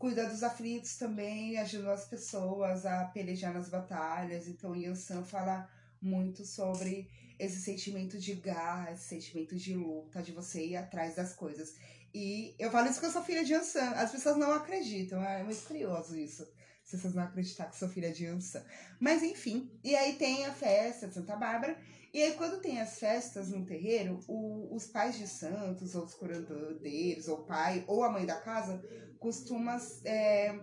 cuida 0.02 0.28
dos 0.28 0.42
aflitos 0.42 0.96
também, 0.96 1.56
ajuda 1.58 1.92
as 1.92 2.04
pessoas 2.04 2.84
a 2.84 3.04
pelejar 3.04 3.54
nas 3.54 3.68
batalhas. 3.68 4.48
Então, 4.48 4.74
Yansan 4.74 5.22
fala 5.22 5.70
muito 6.00 6.44
sobre 6.44 7.08
esse 7.38 7.62
sentimento 7.62 8.18
de 8.18 8.34
garra, 8.34 8.90
esse 8.90 9.04
sentimento 9.04 9.54
de 9.54 9.74
luta, 9.74 10.20
de 10.20 10.32
você 10.32 10.66
ir 10.66 10.76
atrás 10.76 11.14
das 11.14 11.34
coisas. 11.34 11.76
E 12.12 12.52
eu 12.58 12.68
falo 12.68 12.86
isso 12.86 12.94
porque 12.94 13.06
eu 13.06 13.12
sou 13.12 13.22
filha 13.22 13.44
de 13.44 13.54
Ansan. 13.54 13.90
As 13.90 14.10
pessoas 14.10 14.36
não 14.36 14.52
acreditam, 14.52 15.24
é 15.24 15.44
muito 15.44 15.62
curioso 15.62 16.18
isso. 16.18 16.44
Se 16.82 16.98
vocês 16.98 17.14
não 17.14 17.22
acreditar 17.22 17.66
que 17.66 17.76
sou 17.76 17.88
filha 17.88 18.12
de 18.12 18.26
Ansan. 18.26 18.64
Mas 18.98 19.22
enfim, 19.22 19.70
e 19.84 19.94
aí 19.94 20.14
tem 20.14 20.44
a 20.46 20.52
festa 20.52 21.06
de 21.06 21.14
Santa 21.14 21.36
Bárbara. 21.36 21.78
E 22.12 22.22
aí, 22.22 22.34
quando 22.34 22.60
tem 22.60 22.78
as 22.78 22.98
festas 22.98 23.48
no 23.48 23.64
terreiro, 23.64 24.20
o, 24.28 24.74
os 24.74 24.86
pais 24.86 25.16
de 25.16 25.26
santos, 25.26 25.94
ou 25.94 26.04
os 26.04 26.12
curandeiros, 26.12 27.26
ou 27.26 27.38
o 27.38 27.44
pai, 27.44 27.84
ou 27.86 28.04
a 28.04 28.10
mãe 28.10 28.26
da 28.26 28.36
casa, 28.36 28.84
costuma 29.18 29.80
é, 30.04 30.60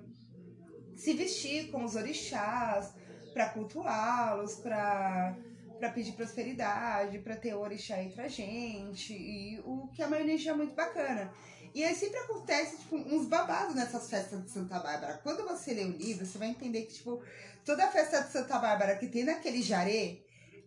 se 0.95 1.13
vestir 1.13 1.71
com 1.71 1.83
os 1.83 1.95
orixás 1.95 2.93
para 3.33 3.49
cultuá-los, 3.49 4.55
para 4.55 5.35
para 5.79 5.91
pedir 5.91 6.11
prosperidade, 6.11 7.19
para 7.19 7.37
ter 7.37 7.53
orixá 7.55 8.03
entre 8.03 8.21
a 8.21 8.27
gente, 8.27 9.13
e 9.13 9.61
o 9.63 9.87
que 9.87 10.03
é 10.03 10.07
uma 10.07 10.19
energia 10.19 10.53
muito 10.53 10.75
bacana. 10.75 11.31
E 11.73 11.83
aí 11.83 11.95
sempre 11.95 12.19
acontece, 12.19 12.77
tipo, 12.79 12.97
uns 12.97 13.27
babados 13.27 13.75
nessas 13.75 14.09
festas 14.09 14.43
de 14.43 14.51
Santa 14.51 14.77
Bárbara. 14.79 15.19
Quando 15.23 15.47
você 15.47 15.73
lê 15.73 15.85
o 15.85 15.91
livro, 15.91 16.25
você 16.25 16.37
vai 16.37 16.49
entender 16.49 16.81
que, 16.81 16.95
tipo, 16.95 17.23
toda 17.63 17.85
a 17.85 17.91
festa 17.91 18.21
de 18.21 18.31
Santa 18.31 18.59
Bárbara 18.59 18.97
que 18.97 19.07
tem 19.07 19.23
naquele 19.23 19.61
jaré 19.61 20.17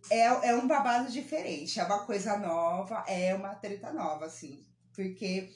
é, 0.09 0.49
é 0.49 0.55
um 0.55 0.67
babado 0.67 1.11
diferente, 1.11 1.79
é 1.79 1.83
uma 1.83 2.05
coisa 2.05 2.37
nova, 2.37 3.03
é 3.07 3.33
uma 3.33 3.55
treta 3.55 3.91
nova, 3.91 4.25
assim. 4.25 4.65
Porque 4.93 5.49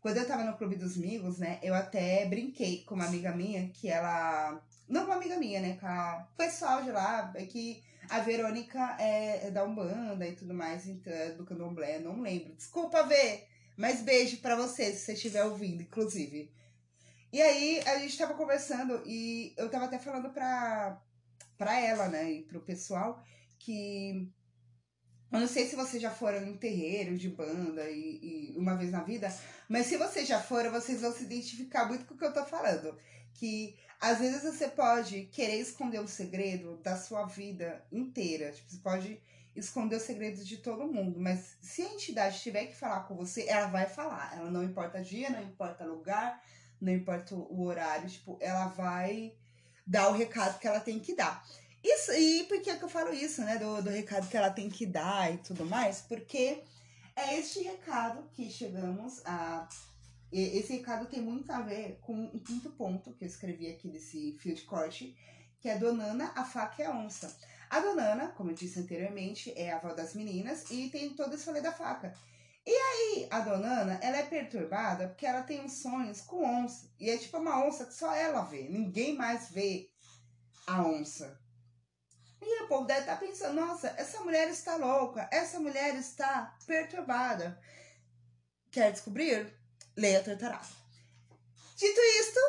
quando 0.00 0.16
eu 0.16 0.26
tava 0.26 0.44
no 0.44 0.56
Clube 0.56 0.76
dos 0.76 0.96
Amigos, 0.96 1.38
né, 1.38 1.58
eu 1.62 1.74
até 1.74 2.26
brinquei 2.26 2.82
com 2.84 2.94
uma 2.94 3.06
amiga 3.06 3.32
minha 3.32 3.68
que 3.68 3.88
ela. 3.88 4.60
Não 4.88 5.04
uma 5.04 5.14
amiga 5.14 5.36
minha, 5.36 5.60
né, 5.60 5.76
com 5.80 5.86
a 5.86 6.28
pessoal 6.36 6.82
de 6.82 6.90
lá, 6.90 7.32
é 7.36 7.46
que 7.46 7.82
a 8.10 8.18
Verônica 8.20 8.96
é, 8.98 9.46
é 9.46 9.50
da 9.50 9.64
Umbanda 9.64 10.26
e 10.26 10.34
tudo 10.34 10.52
mais, 10.52 10.86
então, 10.86 11.36
do 11.36 11.44
Candomblé, 11.44 11.98
não 12.00 12.20
lembro. 12.20 12.52
Desculpa, 12.54 13.04
ver, 13.04 13.46
mas 13.76 14.02
beijo 14.02 14.38
para 14.38 14.56
você, 14.56 14.92
se 14.92 15.06
você 15.06 15.12
estiver 15.14 15.44
ouvindo, 15.44 15.82
inclusive. 15.82 16.52
E 17.32 17.40
aí, 17.40 17.80
a 17.86 17.98
gente 17.98 18.18
tava 18.18 18.34
conversando 18.34 19.02
e 19.06 19.54
eu 19.56 19.70
tava 19.70 19.86
até 19.86 19.98
falando 19.98 20.30
pra, 20.30 21.00
pra 21.56 21.80
ela, 21.80 22.08
né, 22.08 22.30
e 22.30 22.42
pro 22.42 22.60
pessoal, 22.60 23.22
que 23.64 24.32
eu 25.32 25.40
não 25.40 25.48
sei 25.48 25.66
se 25.66 25.74
vocês 25.74 26.02
já 26.02 26.10
foram 26.10 26.46
em 26.46 26.56
terreiro 26.56 27.16
de 27.16 27.30
banda 27.30 27.88
e, 27.88 28.52
e, 28.52 28.58
uma 28.58 28.76
vez 28.76 28.90
na 28.90 29.02
vida, 29.02 29.34
mas 29.66 29.86
se 29.86 29.96
vocês 29.96 30.28
já 30.28 30.40
foram, 30.40 30.70
vocês 30.70 31.00
vão 31.00 31.10
se 31.10 31.24
identificar 31.24 31.86
muito 31.86 32.04
com 32.04 32.14
o 32.14 32.18
que 32.18 32.24
eu 32.24 32.34
tô 32.34 32.44
falando. 32.44 32.98
Que 33.32 33.74
às 33.98 34.18
vezes 34.18 34.42
você 34.42 34.68
pode 34.68 35.24
querer 35.32 35.56
esconder 35.56 36.00
o 36.00 36.08
segredo 36.08 36.76
da 36.82 36.96
sua 36.96 37.24
vida 37.24 37.82
inteira. 37.90 38.52
Tipo, 38.52 38.70
você 38.70 38.78
pode 38.78 39.22
esconder 39.56 39.96
os 39.96 40.02
segredos 40.02 40.46
de 40.46 40.58
todo 40.58 40.92
mundo. 40.92 41.18
Mas 41.18 41.56
se 41.62 41.80
a 41.80 41.86
entidade 41.86 42.40
tiver 42.40 42.66
que 42.66 42.76
falar 42.76 43.04
com 43.04 43.14
você, 43.14 43.48
ela 43.48 43.68
vai 43.68 43.86
falar. 43.86 44.36
Ela 44.36 44.50
não 44.50 44.62
importa 44.62 45.00
dia, 45.00 45.30
não 45.30 45.42
importa 45.42 45.84
lugar, 45.84 46.42
não 46.78 46.92
importa 46.92 47.34
o 47.34 47.62
horário. 47.62 48.08
Tipo, 48.08 48.36
ela 48.38 48.66
vai 48.66 49.34
dar 49.86 50.08
o 50.08 50.12
recado 50.12 50.58
que 50.58 50.66
ela 50.66 50.80
tem 50.80 50.98
que 50.98 51.14
dar. 51.14 51.42
Isso, 51.82 52.12
e 52.12 52.44
por 52.44 52.60
que, 52.60 52.76
que 52.76 52.84
eu 52.84 52.88
falo 52.88 53.12
isso, 53.12 53.42
né? 53.42 53.58
Do, 53.58 53.82
do 53.82 53.90
recado 53.90 54.28
que 54.28 54.36
ela 54.36 54.50
tem 54.50 54.70
que 54.70 54.86
dar 54.86 55.32
e 55.32 55.38
tudo 55.38 55.64
mais? 55.64 56.00
Porque 56.00 56.62
é 57.16 57.38
este 57.38 57.62
recado 57.62 58.22
que 58.32 58.50
chegamos 58.50 59.20
a 59.24 59.68
esse 60.32 60.72
recado 60.78 61.06
tem 61.06 61.20
muito 61.20 61.52
a 61.52 61.60
ver 61.60 61.98
com 62.00 62.14
um 62.14 62.38
quinto 62.38 62.70
ponto 62.70 63.12
que 63.12 63.22
eu 63.22 63.28
escrevi 63.28 63.68
aqui 63.68 63.88
desse 63.88 64.32
fio 64.38 64.54
de 64.54 64.62
corte, 64.62 65.14
que 65.60 65.68
é 65.68 65.76
Donana, 65.76 66.32
a 66.34 66.42
faca 66.42 66.82
e 66.82 66.86
a 66.86 66.90
onça. 66.90 67.36
A 67.68 67.80
Donana, 67.80 68.28
como 68.28 68.50
eu 68.50 68.54
disse 68.54 68.80
anteriormente, 68.80 69.52
é 69.54 69.70
a 69.70 69.76
avó 69.76 69.92
das 69.92 70.14
meninas 70.14 70.70
e 70.70 70.88
tem 70.88 71.10
todo 71.10 71.34
esse 71.34 71.44
rolê 71.44 71.60
da 71.60 71.72
faca. 71.72 72.14
E 72.64 72.70
aí, 72.70 73.26
a 73.30 73.40
Donana, 73.40 73.98
ela 74.02 74.16
é 74.16 74.22
perturbada 74.22 75.08
porque 75.08 75.26
ela 75.26 75.42
tem 75.42 75.60
uns 75.60 75.82
sonhos 75.82 76.22
com 76.22 76.44
onça. 76.44 76.90
E 76.98 77.10
é 77.10 77.18
tipo 77.18 77.36
uma 77.36 77.66
onça 77.66 77.84
que 77.84 77.94
só 77.94 78.14
ela 78.14 78.42
vê, 78.42 78.68
ninguém 78.68 79.14
mais 79.14 79.50
vê 79.50 79.90
a 80.66 80.82
onça. 80.82 81.41
E 82.42 82.64
o 82.64 82.66
povo 82.66 82.86
deve 82.86 83.00
estar 83.00 83.16
pensando, 83.20 83.54
nossa, 83.54 83.94
essa 83.96 84.20
mulher 84.20 84.48
está 84.48 84.74
louca, 84.76 85.28
essa 85.30 85.60
mulher 85.60 85.94
está 85.94 86.56
perturbada. 86.66 87.56
Quer 88.68 88.90
descobrir? 88.90 89.54
Leia 89.96 90.24
Tortarada. 90.24 90.66
Dito 91.76 92.00
isto, 92.20 92.40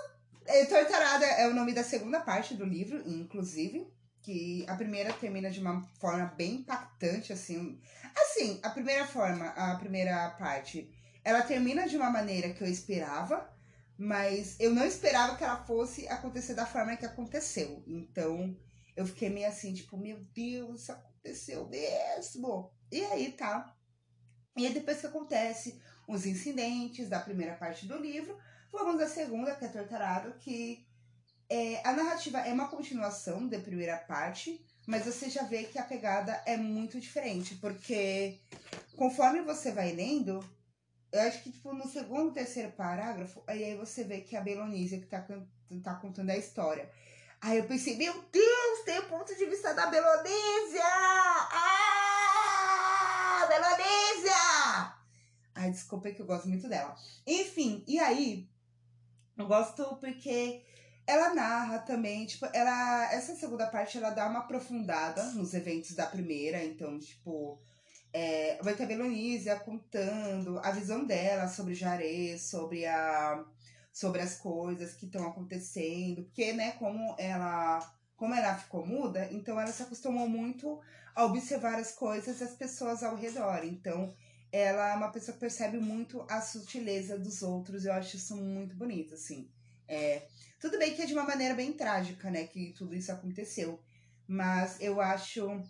é, 0.46 0.66
Tortarada 0.66 1.26
é 1.26 1.48
o 1.48 1.54
nome 1.54 1.74
da 1.74 1.84
segunda 1.84 2.20
parte 2.20 2.56
do 2.56 2.66
livro, 2.66 3.08
inclusive. 3.08 3.88
Que 4.24 4.66
a 4.70 4.76
primeira 4.76 5.12
termina 5.14 5.52
de 5.52 5.60
uma 5.60 5.84
forma 6.00 6.26
bem 6.26 6.56
impactante, 6.56 7.32
assim. 7.32 7.80
Assim, 8.16 8.60
a 8.64 8.70
primeira 8.70 9.06
forma, 9.06 9.48
a 9.50 9.76
primeira 9.76 10.30
parte, 10.40 10.90
ela 11.24 11.42
termina 11.42 11.88
de 11.88 11.98
uma 11.98 12.10
maneira 12.10 12.54
que 12.54 12.64
eu 12.64 12.68
esperava, 12.68 13.54
mas 13.98 14.56
eu 14.60 14.74
não 14.74 14.86
esperava 14.86 15.36
que 15.36 15.44
ela 15.44 15.64
fosse 15.66 16.08
acontecer 16.08 16.54
da 16.54 16.66
forma 16.66 16.96
que 16.96 17.06
aconteceu. 17.06 17.84
Então, 17.86 18.58
eu 18.96 19.06
fiquei 19.06 19.30
meio 19.30 19.48
assim, 19.48 19.74
tipo, 19.74 19.98
meu 19.98 20.20
Deus, 20.34 20.82
isso 20.82 20.92
aconteceu 20.92 21.68
mesmo. 21.68 22.72
E 22.92 23.04
aí 23.06 23.32
tá. 23.32 23.76
E 24.58 24.66
aí 24.66 24.74
depois 24.74 25.00
que 25.00 25.08
acontece, 25.08 25.82
os 26.08 26.26
incidentes 26.26 27.10
da 27.10 27.20
primeira 27.20 27.56
parte 27.56 27.86
do 27.86 27.98
livro. 27.98 28.38
Vamos 28.72 29.02
à 29.02 29.08
segunda, 29.08 29.56
que 29.56 29.66
é 29.66 29.68
Tortarado, 29.68 30.34
que 30.40 30.86
É, 31.50 31.82
a 31.88 31.94
narrativa 31.94 32.40
é 32.40 32.52
uma 32.54 32.68
continuação 32.70 33.48
da 33.48 33.60
primeira 33.60 33.98
parte, 33.98 34.66
mas 34.88 35.06
você 35.06 35.30
já 35.30 35.44
vê 35.44 35.66
que 35.66 35.78
a 35.78 35.84
pegada 35.84 36.42
é 36.46 36.58
muito 36.58 37.00
diferente, 37.00 37.56
porque 37.56 38.40
conforme 38.96 39.42
você 39.44 39.72
vai 39.72 39.92
lendo, 39.92 40.40
eu 41.12 41.22
acho 41.22 41.44
que 41.44 41.52
tipo, 41.52 41.74
no 41.74 41.88
segundo, 41.88 42.34
terceiro 42.34 42.72
parágrafo, 42.72 43.44
aí, 43.46 43.76
você 43.76 44.04
vê 44.04 44.22
que 44.22 44.36
é 44.36 44.40
a 44.40 44.42
Belonísia 44.42 45.00
que 45.00 45.06
tá, 45.06 45.24
tá 45.84 45.96
contando 45.96 46.32
a 46.32 46.38
história. 46.38 46.90
Aí 47.44 47.58
eu 47.58 47.66
pensei, 47.66 47.98
meu 47.98 48.14
Deus, 48.32 48.84
tem 48.86 49.00
o 49.00 49.10
ponto 49.10 49.36
de 49.36 49.46
vista 49.48 49.74
da 49.74 49.88
Belonísia! 49.88 50.82
Ah! 51.52 52.66
Belonísia! 53.50 54.96
Ai, 55.54 55.70
desculpa 55.70 56.08
é 56.08 56.14
que 56.14 56.22
eu 56.22 56.26
gosto 56.26 56.48
muito 56.48 56.70
dela. 56.70 56.96
Enfim, 57.28 57.84
e 57.86 58.00
aí, 58.00 58.48
eu 59.38 59.46
gosto 59.46 59.84
porque 59.98 60.64
ela 61.06 61.34
narra 61.34 61.80
também, 61.80 62.26
tipo, 62.26 62.48
ela. 62.54 63.12
Essa 63.14 63.36
segunda 63.36 63.68
parte 63.68 63.98
ela 63.98 64.12
dá 64.12 64.26
uma 64.30 64.40
aprofundada 64.40 65.22
nos 65.34 65.54
eventos 65.54 65.92
da 65.92 66.06
primeira, 66.06 66.64
então, 66.64 66.98
tipo. 66.98 67.62
É, 68.14 68.58
vai 68.62 68.74
ter 68.74 68.84
a 68.84 68.88
Belonísia 68.88 69.60
contando 69.60 70.60
a 70.60 70.72
visão 70.72 71.04
dela 71.06 71.50
sobre 71.50 71.76
Jaré, 71.76 72.38
sobre 72.38 72.86
a 72.86 73.44
sobre 73.94 74.22
as 74.22 74.36
coisas 74.36 74.96
que 74.96 75.06
estão 75.06 75.28
acontecendo, 75.28 76.24
porque, 76.24 76.52
né, 76.52 76.72
como 76.74 77.16
ela 77.20 77.80
como 78.16 78.34
ela 78.34 78.56
ficou 78.56 78.86
muda, 78.86 79.28
então 79.32 79.60
ela 79.60 79.72
se 79.72 79.84
acostumou 79.84 80.30
muito 80.30 80.80
a 81.14 81.26
observar 81.26 81.76
as 81.76 81.92
coisas 81.92 82.40
e 82.40 82.44
as 82.44 82.54
pessoas 82.54 83.04
ao 83.04 83.16
redor. 83.16 83.66
Então, 83.66 84.16
ela 84.52 84.94
é 84.94 84.96
uma 84.96 85.12
pessoa 85.12 85.34
que 85.34 85.42
percebe 85.42 85.78
muito 85.78 86.26
a 86.30 86.40
sutileza 86.40 87.18
dos 87.20 87.42
outros. 87.42 87.86
Eu 87.86 87.92
acho 87.94 88.16
isso 88.16 88.38
muito 88.38 88.76
bonito, 88.76 89.14
assim. 89.16 89.50
É, 89.88 90.28
tudo 90.60 90.78
bem 90.78 90.96
que 90.96 91.02
é 91.02 91.06
de 91.06 91.14
uma 91.14 91.26
maneira 91.26 91.54
bem 91.54 91.74
trágica, 91.74 92.32
né, 92.32 92.48
que 92.48 92.72
tudo 92.72 92.96
isso 92.96 93.12
aconteceu. 93.12 93.80
Mas 94.26 94.80
eu 94.80 95.02
acho 95.02 95.62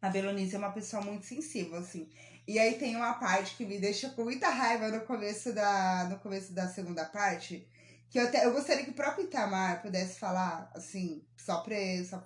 a 0.00 0.08
Belonice 0.08 0.54
é 0.54 0.58
uma 0.58 0.72
pessoa 0.72 1.02
muito 1.02 1.26
sensível, 1.26 1.76
assim. 1.76 2.08
E 2.50 2.58
aí 2.58 2.74
tem 2.74 2.96
uma 2.96 3.14
parte 3.14 3.54
que 3.54 3.64
me 3.64 3.78
deixa 3.78 4.10
com 4.10 4.24
muita 4.24 4.48
raiva 4.48 4.88
no 4.88 5.02
começo 5.02 5.52
da, 5.52 6.08
no 6.10 6.18
começo 6.18 6.52
da 6.52 6.66
segunda 6.66 7.04
parte. 7.04 7.64
Que 8.08 8.18
eu, 8.18 8.24
até, 8.24 8.44
eu 8.44 8.52
gostaria 8.52 8.82
que 8.82 8.90
o 8.90 8.94
próprio 8.94 9.24
Itamar 9.24 9.80
pudesse 9.80 10.18
falar, 10.18 10.68
assim, 10.74 11.24
só 11.36 11.60
pra. 11.60 11.76
Só... 12.04 12.20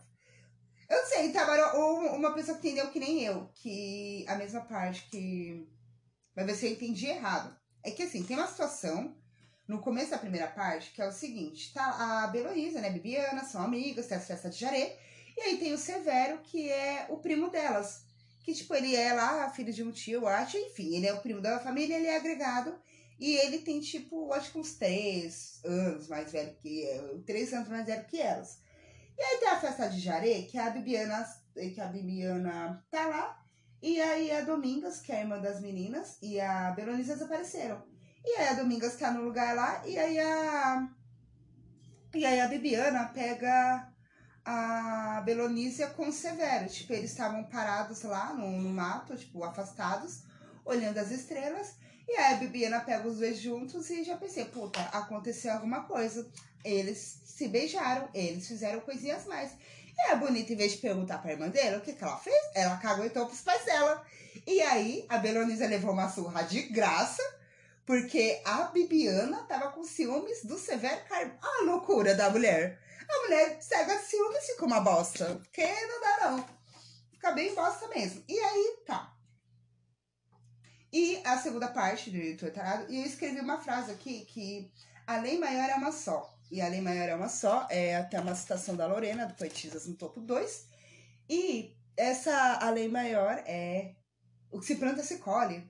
Eu 0.89 0.97
não 0.97 1.07
sei, 1.07 1.27
Itamar, 1.27 1.77
ou 1.77 2.17
uma 2.17 2.33
pessoa 2.33 2.57
que 2.57 2.69
entendeu 2.69 2.91
que 2.91 2.99
nem 2.99 3.23
eu, 3.23 3.51
que 3.55 4.25
a 4.27 4.37
mesma 4.37 4.63
parte 4.63 5.07
que. 5.11 5.69
Vai 6.35 6.47
ver 6.47 6.55
se 6.55 6.69
eu 6.69 6.73
entendi 6.73 7.05
errado. 7.05 7.55
É 7.83 7.91
que 7.91 8.05
assim, 8.05 8.23
tem 8.23 8.39
uma 8.39 8.49
situação 8.49 9.15
no 9.69 9.83
começo 9.83 10.13
da 10.13 10.17
primeira 10.17 10.47
parte 10.47 10.93
que 10.93 11.03
é 11.03 11.07
o 11.07 11.13
seguinte: 11.13 11.71
tá 11.75 12.23
a 12.25 12.29
Beloísa, 12.29 12.81
né, 12.81 12.89
Bibiana, 12.89 13.45
são 13.45 13.61
amigas, 13.61 14.07
tem 14.07 14.17
a 14.17 14.21
festa 14.21 14.49
de 14.49 14.59
Jaré. 14.59 14.99
E 15.37 15.41
aí 15.43 15.59
tem 15.59 15.75
o 15.75 15.79
Severo, 15.79 16.39
que 16.39 16.71
é 16.71 17.09
o 17.11 17.19
primo 17.19 17.51
delas. 17.51 18.14
Que, 18.45 18.55
tipo, 18.55 18.75
ele 18.75 18.95
é 18.95 19.15
lá, 19.15 19.51
filho 19.51 19.73
de 19.73 19.83
um 19.83 19.91
tio, 19.91 20.21
eu 20.21 20.29
acho. 20.29 20.59
Enfim, 20.59 20.95
ele 20.95 21.07
é 21.07 21.15
o 21.15 21.21
primo 21.21 21.41
da 21.41 21.59
família, 21.59 21.97
ele 21.97 22.07
é 22.07 22.17
agregado. 22.17 22.79
E 23.19 23.37
ele 23.37 23.61
tem, 23.61 23.81
tipo, 23.81 24.33
acho 24.35 24.53
que 24.53 24.59
uns 24.59 24.75
três 24.75 25.61
anos 25.65 26.09
mais 26.09 26.31
velho 26.31 26.55
que 26.57 26.87
três 27.25 27.53
anos 27.55 27.69
mais 27.69 27.87
velho 27.87 28.05
que 28.05 28.21
elas. 28.21 28.59
E 29.17 29.23
aí 29.23 29.39
tem 29.39 29.49
a 29.49 29.61
festa 29.61 29.89
de 29.89 29.99
Jaré, 29.99 30.43
que 30.43 30.59
a 30.59 30.69
Bibiana, 30.69 31.27
que 31.55 31.81
a 31.81 31.87
Bibiana 31.87 32.85
tá 32.91 33.07
lá. 33.07 33.43
E 33.81 34.01
aí 34.01 34.31
a 34.31 34.43
Domingas, 34.43 35.01
que 35.01 35.13
é 35.13 35.17
a 35.17 35.21
irmã 35.21 35.39
das 35.41 35.61
meninas, 35.61 36.19
e 36.21 36.41
a 36.41 36.73
Belonisa 36.73 37.15
desapareceram. 37.15 37.83
E 38.25 38.37
aí 38.37 38.49
a 38.49 38.55
Domingas 38.55 38.97
tá 38.97 39.11
no 39.11 39.23
lugar 39.23 39.55
lá, 39.55 39.87
e 39.87 39.99
aí 39.99 40.19
a. 40.19 40.89
E 42.15 42.25
aí 42.27 42.41
a 42.41 42.49
Bibiana 42.49 43.07
pega 43.09 43.94
a 44.45 45.23
Belonísia 45.25 45.89
com 45.89 46.13
Severo. 46.13 46.69
Tipo, 46.69 46.93
eles 46.93 47.11
estavam 47.11 47.45
parados 47.45 48.03
lá 48.03 48.35
no, 48.35 48.51
no 48.61 48.71
mato, 48.71 49.17
tipo, 49.17 49.43
afastados, 49.43 50.21
olhando 50.65 50.99
as 50.99 51.11
estrelas. 51.11 51.75
E 52.07 52.13
aí 52.17 52.35
a 52.35 52.37
Bibiana 52.37 52.81
pega 52.81 53.09
os 53.09 53.19
dois 53.19 53.39
juntos 53.39 53.89
e 53.89 54.05
já 54.05 54.17
pensei, 54.17 54.45
puta, 54.45 54.81
aconteceu 54.93 55.53
alguma 55.53 55.85
coisa. 55.85 56.29
Eles 56.63 57.21
se 57.25 57.49
beijaram, 57.49 58.09
eles 58.13 58.47
fizeram 58.47 58.81
coisinhas 58.81 59.25
mais. 59.27 59.53
E 59.97 60.11
a 60.11 60.17
Bonita, 60.17 60.53
em 60.53 60.57
vez 60.57 60.73
de 60.73 60.79
perguntar 60.79 61.19
pra 61.19 61.33
irmã 61.33 61.49
dela 61.49 61.79
o 61.79 61.81
que, 61.81 61.93
que 61.93 62.03
ela 62.03 62.19
fez, 62.19 62.37
ela 62.55 62.77
cagou 62.77 63.07
então 63.07 63.27
pros 63.27 63.41
pais 63.41 63.65
dela. 63.65 64.05
E 64.47 64.61
aí 64.61 65.07
a 65.09 65.19
Belonísia 65.19 65.69
levou 65.69 65.93
uma 65.93 66.11
surra 66.11 66.43
de 66.43 66.63
graça, 66.63 67.23
porque 67.87 68.43
a 68.45 68.65
Bibiana 68.65 69.45
tava 69.45 69.71
com 69.71 69.85
ciúmes 69.85 70.45
do 70.45 70.59
Severo 70.59 71.01
Carmo. 71.09 71.35
A 71.41 71.65
loucura 71.65 72.15
da 72.15 72.29
mulher. 72.29 72.81
A 73.09 73.23
mulher 73.23 73.63
cega 73.63 73.97
de 73.97 74.05
ciúmes 74.05 74.47
fica 74.47 74.65
uma 74.65 74.81
bosta. 74.81 75.37
Porque 75.37 75.67
não 75.87 76.01
dá, 76.01 76.31
não. 76.31 76.49
Fica 77.11 77.33
bem 77.33 77.55
bosta 77.55 77.89
mesmo. 77.89 78.25
E 78.29 78.39
aí, 78.39 78.79
tá. 78.87 79.15
E 80.93 81.21
a 81.25 81.37
segunda 81.39 81.69
parte 81.69 82.11
do 82.11 82.51
Tarado, 82.53 82.87
e 82.89 83.01
eu 83.01 83.05
escrevi 83.05 83.41
uma 83.41 83.61
frase 83.61 83.91
aqui 83.91 84.25
que 84.27 84.73
a 85.07 85.17
lei 85.17 85.39
maior 85.39 85.69
é 85.69 85.75
uma 85.75 85.91
só. 85.91 86.33
E 86.51 86.61
a 86.61 86.69
lei 86.69 86.81
maior 86.81 87.09
é 87.09 87.15
uma 87.17 87.29
só, 87.29 87.67
é 87.69 87.97
até 87.97 88.21
uma 88.21 88.35
citação 88.35 88.77
da 88.77 88.87
Lorena, 88.87 89.27
do 89.27 89.35
Poetisas 89.35 89.87
no 89.87 89.97
topo 89.97 90.21
2. 90.21 90.69
E 91.29 91.77
essa 91.97 92.59
a 92.61 92.71
lei 92.71 92.89
maior 92.89 93.43
é 93.47 93.97
o 94.53 94.61
que 94.61 94.67
se 94.67 94.77
planta 94.77 95.03
se 95.03 95.19
colhe. 95.19 95.69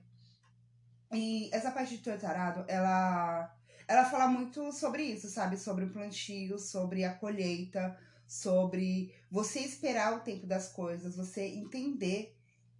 E 1.11 1.49
essa 1.51 1.71
parte 1.71 1.97
de 1.97 2.03
Tortarado, 2.03 2.65
ela 2.67 3.54
ela 3.87 4.05
fala 4.05 4.27
muito 4.27 4.71
sobre 4.71 5.03
isso, 5.03 5.29
sabe? 5.29 5.57
Sobre 5.57 5.85
o 5.85 5.89
plantio, 5.89 6.57
sobre 6.57 7.03
a 7.03 7.13
colheita, 7.13 7.97
sobre 8.27 9.13
você 9.29 9.59
esperar 9.59 10.15
o 10.15 10.21
tempo 10.21 10.47
das 10.47 10.71
coisas, 10.71 11.15
você 11.15 11.45
entender 11.45 12.35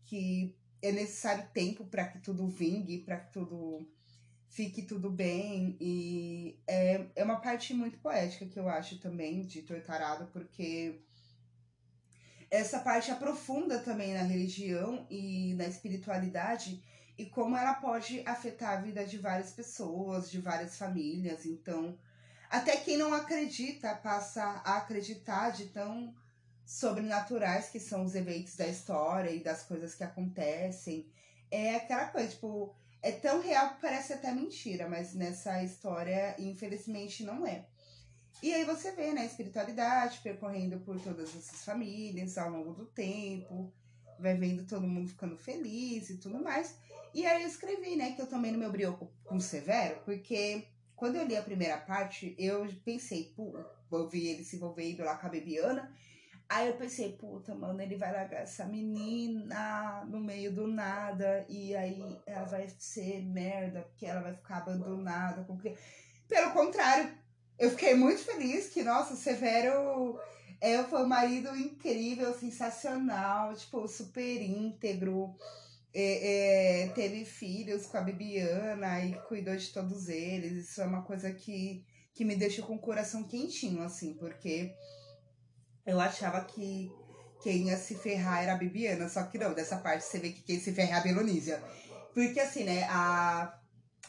que 0.06 0.56
é 0.82 0.91
necessário 0.91 1.48
tempo 1.54 1.86
para 1.86 2.06
que 2.06 2.20
tudo 2.20 2.48
vingue, 2.48 3.00
para 3.00 3.18
que 3.18 3.34
tudo 3.34 3.88
fique 4.50 4.84
tudo 4.84 5.10
bem. 5.10 5.76
E 5.80 6.60
é, 6.68 7.08
é 7.15 7.24
uma 7.24 7.39
parte 7.41 7.74
muito 7.74 8.00
poética 8.00 8.46
que 8.46 8.58
eu 8.58 8.70
acho 8.70 9.00
também 9.00 9.46
de 9.46 9.62
Tortarado, 9.62 10.28
porque 10.32 11.02
essa 12.50 12.80
parte 12.80 13.12
aprofunda 13.12 13.80
também 13.80 14.13
na 14.13 14.22
religião 14.22 15.06
e 15.10 15.54
na 15.56 15.68
espiritualidade 15.68 16.82
e 17.17 17.25
como 17.25 17.56
ela 17.56 17.75
pode 17.75 18.21
afetar 18.25 18.78
a 18.78 18.82
vida 18.82 19.06
de 19.06 19.17
várias 19.17 19.51
pessoas, 19.51 20.30
de 20.30 20.39
várias 20.39 20.78
famílias. 20.78 21.45
Então, 21.45 21.97
até 22.49 22.75
quem 22.78 22.97
não 22.97 23.13
acredita 23.13 23.95
passa 23.95 24.43
a 24.43 24.78
acreditar 24.78 25.51
de 25.51 25.67
tão 25.67 26.13
sobrenaturais 26.65 27.69
que 27.69 27.80
são 27.80 28.04
os 28.04 28.15
eventos 28.15 28.56
da 28.56 28.67
história 28.67 29.30
e 29.30 29.43
das 29.43 29.63
coisas 29.63 29.93
que 29.93 30.04
acontecem. 30.04 31.08
É 31.49 31.75
aquela 31.75 32.08
coisa, 32.08 32.30
tipo, 32.30 32.75
é 33.01 33.12
tão 33.12 33.39
real 33.39 33.75
que 33.75 33.82
parece 33.82 34.13
até 34.13 34.32
mentira, 34.32 34.89
mas 34.89 35.13
nessa 35.13 35.63
história, 35.63 36.36
infelizmente, 36.39 37.23
não 37.23 37.45
é. 37.45 37.65
E 38.41 38.54
aí 38.54 38.65
você 38.65 38.91
vê, 38.91 39.13
né, 39.13 39.21
a 39.21 39.25
espiritualidade 39.25 40.19
percorrendo 40.21 40.80
por 40.80 40.99
todas 40.99 41.30
essas 41.30 41.63
famílias 41.63 42.38
ao 42.38 42.49
longo 42.49 42.73
do 42.73 42.86
tempo, 42.86 43.71
vai 44.19 44.36
vendo 44.36 44.65
todo 44.65 44.88
mundo 44.88 45.08
ficando 45.08 45.38
feliz 45.38 46.10
e 46.10 46.17
tudo 46.17 46.41
mais. 46.41 46.75
E 47.15 47.25
aí 47.25 47.43
eu 47.43 47.47
escrevi, 47.47 47.95
né, 47.95 48.12
que 48.12 48.21
eu 48.21 48.28
tomei 48.28 48.51
no 48.51 48.58
meu 48.58 48.69
brioco 48.69 49.10
com 49.23 49.39
Severo, 49.39 50.01
porque 50.04 50.67
quando 50.97 51.15
eu 51.15 51.25
li 51.25 51.38
a 51.38 51.41
primeira 51.41 51.78
parte, 51.78 52.36
eu 52.38 52.67
pensei, 52.84 53.32
pô, 53.34 53.58
vou 53.89 54.10
ver 54.10 54.34
ele 54.34 54.43
se 54.43 54.58
envolvendo 54.58 55.01
lá 55.01 55.15
com 55.15 55.28
a 55.28 55.30
Bebiana. 55.30 55.89
Aí 56.49 56.67
eu 56.67 56.73
pensei, 56.75 57.13
puta, 57.13 57.56
mano, 57.56 57.82
ele 57.82 57.95
vai 57.95 58.12
largar 58.12 58.41
essa 58.41 58.65
menina 58.65 60.04
no 60.10 60.19
meio 60.19 60.54
do 60.54 60.67
nada 60.67 61.45
e 61.47 61.73
aí 61.73 62.19
ela 62.25 62.47
vai 62.47 62.67
ser 62.78 63.23
merda, 63.23 63.84
porque 63.84 64.06
ela 64.06 64.19
vai 64.19 64.34
ficar 64.34 64.58
abandonada 64.58 65.45
com 65.45 65.58
Pelo 66.28 66.51
contrário, 66.51 67.17
eu 67.58 67.69
fiquei 67.69 67.95
muito 67.95 68.25
feliz 68.25 68.67
que, 68.67 68.84
nossa, 68.84 69.15
Severo 69.15 70.19
é, 70.60 70.84
foi 70.84 71.01
um 71.01 71.08
marido 71.08 71.56
incrível, 71.56 72.34
sensacional, 72.34 73.56
tipo, 73.56 73.88
super 73.88 74.41
íntegro 74.41 75.34
é, 75.97 76.84
é, 76.84 76.88
teve 76.89 77.23
filhos 77.23 77.86
com 77.86 77.97
a 77.97 78.01
Bibiana 78.01 78.99
e 79.05 79.13
cuidou 79.29 79.55
de 79.55 79.69
todos 79.69 80.10
eles. 80.10 80.69
Isso 80.69 80.81
é 80.81 80.86
uma 80.86 81.03
coisa 81.03 81.31
que, 81.31 81.86
que 82.13 82.25
me 82.25 82.36
deixa 82.36 82.62
com 82.62 82.75
o 82.75 82.79
coração 82.79 83.23
quentinho, 83.23 83.81
assim, 83.81 84.13
porque 84.15 84.75
eu 85.86 85.97
achava 85.97 86.43
que 86.43 86.91
quem 87.41 87.69
ia 87.69 87.77
se 87.77 87.95
ferrar 87.95 88.43
era 88.43 88.53
a 88.53 88.58
Bibiana, 88.58 89.08
só 89.08 89.23
que 89.23 89.38
não, 89.38 89.53
dessa 89.53 89.77
parte 89.77 90.03
você 90.03 90.19
vê 90.19 90.31
que 90.31 90.41
quem 90.41 90.60
se 90.60 90.73
ferra 90.73 90.97
é 90.97 90.99
a 90.99 91.03
Belonísia. 91.03 91.63
Porque 92.13 92.41
assim, 92.41 92.65
né, 92.65 92.84
a. 92.89 93.58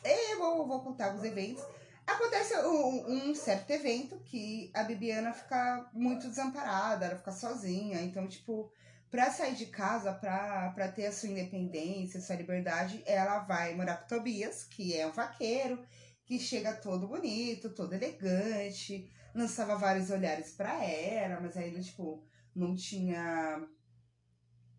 Eu 0.05 0.39
vou, 0.39 0.67
vou 0.67 0.81
contar 0.81 1.15
os 1.15 1.23
eventos. 1.23 1.65
Acontece 2.05 2.57
um, 2.67 3.31
um, 3.31 3.35
certo 3.35 3.71
evento 3.71 4.19
que 4.25 4.71
a 4.75 4.83
Bibiana 4.83 5.33
fica 5.33 5.89
muito 5.93 6.29
desamparada, 6.29 7.07
ela 7.07 7.17
fica 7.17 7.33
sozinha, 7.33 8.01
então, 8.01 8.29
tipo, 8.29 8.73
para 9.11 9.31
sair 9.31 9.55
de 9.55 9.67
casa, 9.67 10.13
para 10.13 10.93
ter 10.93 11.07
a 11.07 11.13
sua 11.13 11.29
independência, 11.29 12.21
sua 12.21 12.37
liberdade, 12.37 13.03
ela 13.07 13.41
vai 13.41 13.75
morar 13.75 13.99
com 13.99 14.09
Tobias, 14.09 14.65
que 14.65 14.97
é 14.97 15.07
um 15.07 15.13
vaqueiro, 15.13 15.85
que 16.25 16.39
chega 16.39 16.75
todo 16.75 17.07
bonito, 17.07 17.71
todo 17.71 17.95
elegante, 17.95 19.11
lançava 19.35 19.77
vários 19.77 20.11
olhares 20.11 20.53
para 20.53 20.85
ela, 20.85 21.41
mas 21.41 21.57
aí 21.57 21.81
tipo, 21.83 22.27
não 22.55 22.75
tinha. 22.75 23.67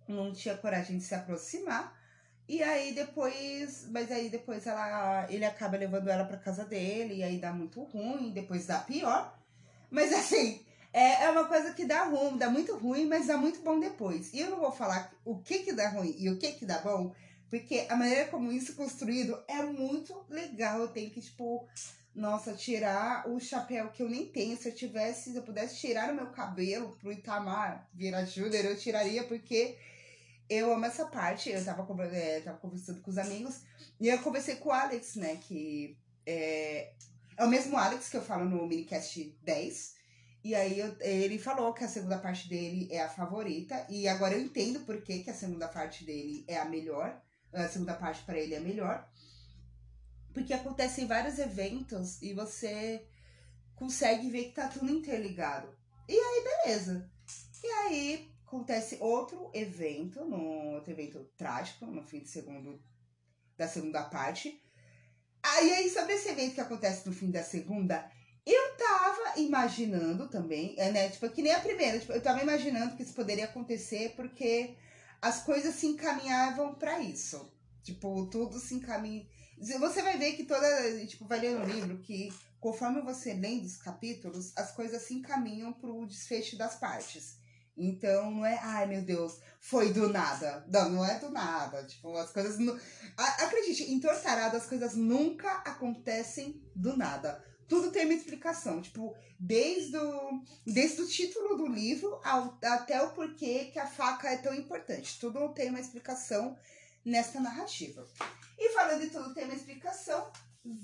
Não 0.08 0.32
tinha 0.32 0.58
coragem 0.58 0.98
de 0.98 1.04
se 1.04 1.14
aproximar. 1.14 1.96
E 2.48 2.64
aí 2.64 2.94
depois, 2.94 3.88
mas 3.92 4.10
aí 4.10 4.30
depois 4.30 4.66
ela, 4.66 5.28
ele 5.30 5.44
acaba 5.44 5.78
levando 5.78 6.08
ela 6.10 6.24
pra 6.26 6.38
casa 6.38 6.64
dele, 6.66 7.16
e 7.16 7.24
aí 7.24 7.40
dá 7.40 7.52
muito 7.52 7.84
ruim, 7.84 8.32
depois 8.32 8.66
dá 8.66 8.80
pior. 8.80 9.38
Mas 9.92 10.12
assim, 10.14 10.66
é, 10.98 11.26
é 11.26 11.30
uma 11.30 11.46
coisa 11.46 11.74
que 11.74 11.86
dá 11.86 12.06
ruim, 12.06 12.40
dá 12.40 12.50
muito 12.50 12.76
ruim, 12.76 13.06
mas 13.06 13.28
dá 13.28 13.38
muito 13.38 13.62
bom 13.62 13.80
depois. 13.80 14.34
E 14.34 14.40
eu 14.40 14.50
não 14.50 14.58
vou 14.58 14.72
falar 14.72 15.14
o 15.24 15.38
que 15.38 15.60
que 15.60 15.72
dá 15.72 15.90
ruim 15.90 16.16
e 16.18 16.28
o 16.28 16.40
que 16.40 16.54
que 16.54 16.66
dá 16.66 16.80
bom, 16.80 17.14
porque 17.52 17.86
a 17.88 17.96
maneira 17.96 18.26
como 18.30 18.52
isso 18.52 18.72
é 18.72 18.76
construído 18.76 19.40
é 19.48 19.62
muito 19.62 20.26
legal. 20.28 20.80
Eu 20.80 20.88
tenho 20.88 21.12
que, 21.12 21.22
tipo, 21.22 21.68
nossa, 22.16 22.54
tirar 22.54 23.30
o 23.30 23.40
chapéu 23.40 23.90
que 23.90 24.02
eu 24.02 24.10
nem 24.10 24.26
tenho. 24.26 24.58
Se 24.58 24.70
eu 24.70 24.74
tivesse, 24.74 25.32
se 25.32 25.38
eu 25.38 25.44
pudesse 25.44 25.78
tirar 25.78 26.12
o 26.12 26.16
meu 26.16 26.32
cabelo 26.32 26.98
pro 27.00 27.12
Itamar 27.12 27.88
virar 27.94 28.26
Júnior, 28.26 28.66
eu 28.66 28.76
tiraria, 28.76 29.24
porque 29.24 29.78
eu 30.50 30.74
amo 30.74 30.86
essa 30.86 31.06
parte. 31.06 31.52
Eu 31.52 31.64
tava, 31.64 31.86
é, 32.06 32.40
tava 32.40 32.58
conversando 32.58 33.02
com 33.02 33.12
os 33.12 33.20
amigos 33.20 33.62
e 34.00 34.08
eu 34.08 34.18
conversei 34.24 34.56
com 34.56 34.70
o 34.70 34.72
Alex, 34.72 35.16
né? 35.16 35.36
Que 35.36 35.96
é, 36.26 36.92
é 37.38 37.46
o 37.46 37.48
mesmo 37.48 37.78
Alex 37.78 38.10
que 38.10 38.18
eu 38.18 38.24
falo 38.24 38.46
no 38.46 38.66
minicast 38.66 39.38
10. 39.44 39.97
E 40.48 40.56
aí 40.56 40.80
eu, 40.80 40.96
ele 41.02 41.38
falou 41.38 41.74
que 41.74 41.84
a 41.84 41.90
segunda 41.90 42.18
parte 42.18 42.48
dele 42.48 42.88
é 42.90 43.02
a 43.02 43.10
favorita. 43.10 43.86
E 43.90 44.08
agora 44.08 44.34
eu 44.34 44.40
entendo 44.40 44.80
por 44.86 45.02
que, 45.02 45.22
que 45.22 45.30
a 45.30 45.34
segunda 45.34 45.68
parte 45.68 46.06
dele 46.06 46.46
é 46.48 46.58
a 46.58 46.64
melhor. 46.64 47.22
A 47.52 47.68
segunda 47.68 47.94
parte 47.94 48.24
para 48.24 48.40
ele 48.40 48.54
é 48.54 48.58
a 48.58 48.62
melhor. 48.62 49.06
Porque 50.34 50.54
acontecem 50.54 51.06
vários 51.06 51.38
eventos 51.38 52.22
e 52.22 52.32
você 52.32 53.06
consegue 53.76 54.30
ver 54.30 54.46
que 54.46 54.52
tá 54.54 54.70
tudo 54.70 54.90
interligado. 54.90 55.68
E 56.08 56.18
aí, 56.18 56.44
beleza. 56.46 57.12
E 57.62 57.68
aí, 57.68 58.32
acontece 58.46 58.98
outro 59.02 59.52
evento, 59.54 60.24
no 60.24 60.76
outro 60.76 60.94
evento 60.94 61.26
trágico, 61.36 61.86
no 61.86 62.04
fim 62.04 62.22
de 62.22 62.30
segundo, 62.30 62.82
da 63.58 63.68
segunda 63.68 64.02
parte. 64.06 64.64
Aí, 65.44 65.74
aí, 65.74 65.90
sobre 65.90 66.14
esse 66.14 66.30
evento 66.30 66.56
que 66.56 66.62
acontece 66.62 67.06
no 67.06 67.14
fim 67.14 67.30
da 67.30 67.44
segunda, 67.44 68.10
eu 68.52 68.78
tava 68.78 69.40
imaginando 69.40 70.28
também, 70.30 70.76
é, 70.78 70.92
né? 70.92 71.10
Tipo, 71.10 71.30
que 71.30 71.42
nem 71.42 71.54
a 71.54 71.60
primeira, 71.60 72.00
tipo, 72.00 72.14
eu 72.14 72.22
tava 72.22 72.42
imaginando 72.42 72.96
que 72.96 73.04
isso 73.04 73.14
poderia 73.14 73.46
acontecer 73.46 74.14
porque 74.16 74.76
as 75.22 75.44
coisas 75.44 75.76
se 75.76 75.88
encaminhavam 75.88 76.76
para 76.76 77.00
isso. 77.00 77.52
Tipo, 77.84 78.28
tudo 78.28 78.60
se 78.60 78.76
encaminha. 78.76 79.26
Você 79.60 80.02
vai 80.02 80.18
ver 80.18 80.34
que 80.34 80.44
toda. 80.44 81.06
Tipo, 81.06 81.26
vai 81.26 81.40
ler 81.40 81.58
no 81.58 81.66
livro 81.66 81.98
que 82.00 82.30
conforme 82.60 83.02
você 83.02 83.34
lendo 83.34 83.66
os 83.66 83.78
capítulos, 83.78 84.52
as 84.58 84.72
coisas 84.72 85.02
se 85.04 85.14
encaminham 85.14 85.74
pro 85.74 86.06
desfecho 86.06 86.58
das 86.58 86.76
partes. 86.76 87.38
Então 87.78 88.32
não 88.32 88.46
é, 88.46 88.58
ai 88.62 88.88
meu 88.88 89.04
Deus, 89.04 89.40
foi 89.60 89.94
do 89.94 90.10
nada. 90.10 90.66
Não, 90.68 90.90
não 90.90 91.06
é 91.06 91.20
do 91.20 91.30
nada. 91.30 91.84
Tipo, 91.84 92.16
as 92.18 92.32
coisas. 92.32 92.58
Acredite, 93.16 93.84
em 93.84 94.00
Tortarado 94.00 94.58
as 94.58 94.66
coisas 94.66 94.96
nunca 94.96 95.50
acontecem 95.60 96.62
do 96.76 96.98
nada. 96.98 97.44
Tudo 97.68 97.92
tem 97.92 98.06
uma 98.06 98.14
explicação. 98.14 98.82
Tipo, 98.82 99.16
desde 99.40 99.98
o, 99.98 100.42
desde 100.66 101.02
o 101.02 101.08
título 101.08 101.58
do 101.58 101.68
livro 101.68 102.20
ao, 102.24 102.58
até 102.64 103.02
o 103.02 103.14
porquê 103.14 103.66
que 103.66 103.80
a 103.80 103.88
faca 103.88 104.30
é 104.30 104.38
tão 104.38 104.54
importante. 104.54 105.20
Tudo 105.20 105.54
tem 105.54 105.70
uma 105.70 105.80
explicação 105.80 106.58
nessa 107.04 107.40
narrativa. 107.40 108.08
E 108.58 108.74
falando 108.74 109.02
de 109.02 109.10
tudo 109.10 109.34
tem 109.34 109.46
uma 109.46 109.54
explicação, 109.54 110.32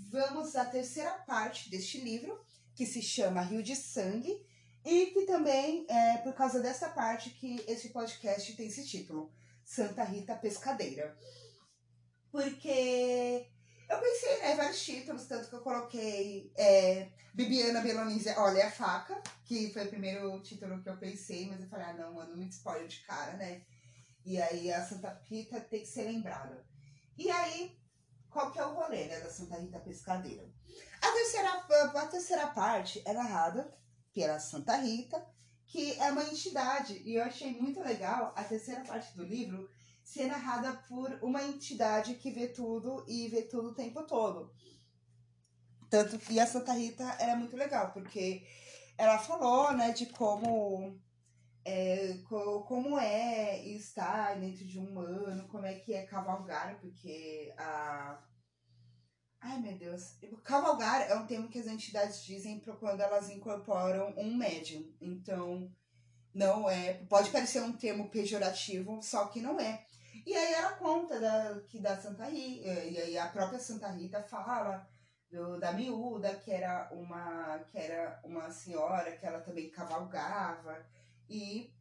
vamos 0.10 0.56
à 0.56 0.66
terceira 0.66 1.12
parte 1.26 1.70
deste 1.70 2.00
livro, 2.00 2.40
que 2.76 2.86
se 2.86 3.02
chama 3.02 3.42
Rio 3.42 3.64
de 3.64 3.76
Sangue 3.76 4.46
e 4.86 5.08
que 5.08 5.26
também 5.26 5.86
é 5.90 6.18
por 6.18 6.34
causa 6.34 6.60
dessa 6.60 6.90
parte 6.90 7.30
que 7.30 7.64
esse 7.68 7.90
podcast 7.90 8.56
tem 8.56 8.68
esse 8.68 8.86
título, 8.86 9.32
Santa 9.64 10.04
Rita 10.04 10.36
Pescadeira. 10.36 11.18
Porque 12.32 13.48
eu 13.90 14.00
pensei 14.00 14.38
né, 14.40 14.56
vários 14.56 14.84
títulos, 14.84 15.26
tanto 15.26 15.50
que 15.50 15.56
eu 15.56 15.62
coloquei 15.62 16.52
é, 16.56 17.10
Bibiana 17.34 17.82
Belonise, 17.82 18.30
Olha 18.38 18.68
a 18.68 18.72
Faca, 18.72 19.22
que 19.46 19.72
foi 19.72 19.86
o 19.86 19.90
primeiro 19.90 20.40
título 20.42 20.82
que 20.82 20.90
eu 20.90 20.98
pensei, 20.98 21.48
mas 21.48 21.62
eu 21.62 21.68
falei, 21.68 21.86
ah 21.88 21.94
não, 21.94 22.14
mano, 22.14 22.36
muito 22.36 22.52
spoiler 22.52 22.88
de 22.88 23.00
cara, 23.02 23.34
né? 23.34 23.62
E 24.26 24.42
aí 24.42 24.72
a 24.72 24.86
Santa 24.86 25.22
Rita 25.26 25.60
tem 25.60 25.82
que 25.82 25.88
ser 25.88 26.04
lembrada. 26.04 26.66
E 27.18 27.30
aí, 27.30 27.78
qual 28.30 28.52
que 28.52 28.60
é 28.60 28.66
o 28.66 28.74
rolê 28.74 29.06
né, 29.06 29.20
da 29.20 29.30
Santa 29.30 29.58
Rita 29.58 29.80
Pescadeira? 29.80 30.50
A 31.02 31.12
terceira, 31.12 31.50
a 31.50 32.08
terceira 32.08 32.48
parte 32.48 33.02
é 33.06 33.14
narrada 33.14 33.72
pela 34.14 34.40
Santa 34.40 34.78
Rita, 34.78 35.24
que 35.66 36.00
é 36.00 36.12
uma 36.12 36.24
entidade. 36.24 37.02
E 37.06 37.16
eu 37.16 37.24
achei 37.24 37.52
muito 37.60 37.82
legal 37.82 38.34
a 38.36 38.44
terceira 38.44 38.82
parte 38.82 39.16
do 39.16 39.24
livro 39.24 39.70
ser 40.14 40.28
narrada 40.28 40.74
por 40.88 41.12
uma 41.24 41.44
entidade 41.44 42.14
que 42.16 42.30
vê 42.30 42.48
tudo 42.48 43.04
e 43.08 43.28
vê 43.28 43.42
tudo 43.42 43.70
o 43.70 43.76
tempo 43.76 44.04
todo. 44.04 44.54
Tanto 45.90 46.20
que 46.20 46.40
a 46.40 46.46
Santa 46.46 46.74
Rita 46.74 47.04
era 47.20 47.36
muito 47.36 47.56
legal, 47.56 47.92
porque 47.92 48.46
ela 48.98 49.18
falou, 49.18 49.74
né, 49.74 49.92
de 49.92 50.06
como 50.08 51.00
é, 51.66 52.20
como 52.68 53.00
é 53.00 53.66
estar 53.66 54.40
dentro 54.40 54.66
de 54.66 54.80
um 54.80 55.00
ano, 55.00 55.48
como 55.48 55.66
é 55.66 55.74
que 55.76 55.94
é 55.94 56.06
cavalgar, 56.06 56.80
porque 56.80 57.54
a 57.58 58.22
Ai, 59.46 59.60
meu 59.60 59.78
Deus. 59.78 60.18
Cavalgar 60.44 61.02
é 61.02 61.16
um 61.16 61.28
termo 61.28 61.50
que 61.50 61.60
as 61.60 61.68
entidades 61.68 62.24
dizem 62.24 62.62
para 62.62 62.78
quando 62.78 63.02
elas 63.02 63.30
incorporam 63.30 64.14
um 64.16 64.34
médium. 64.34 64.90
Então, 65.02 65.70
não 66.34 66.70
é. 66.70 66.94
Pode 67.10 67.30
parecer 67.30 67.62
um 67.62 67.74
termo 67.74 68.10
pejorativo, 68.10 69.02
só 69.04 69.28
que 69.28 69.42
não 69.42 69.60
é. 69.60 69.83
E 70.26 70.36
aí 70.36 70.54
ela 70.54 70.74
conta 70.74 71.20
da, 71.20 71.60
que 71.68 71.80
da 71.80 72.00
Santa 72.00 72.26
Rita, 72.26 72.68
e 72.68 72.98
aí 72.98 73.18
a 73.18 73.28
própria 73.28 73.60
Santa 73.60 73.90
Rita 73.90 74.24
fala 74.24 74.88
do, 75.30 75.60
da 75.60 75.74
miúda, 75.74 76.36
que 76.36 76.52
era 76.52 76.90
uma 76.94 77.60
que 77.72 77.78
era 77.78 78.22
uma 78.24 78.50
senhora 78.52 79.18
que 79.18 79.26
ela 79.26 79.42
também 79.42 79.70
cavalgava. 79.70 80.86
E 81.30 81.74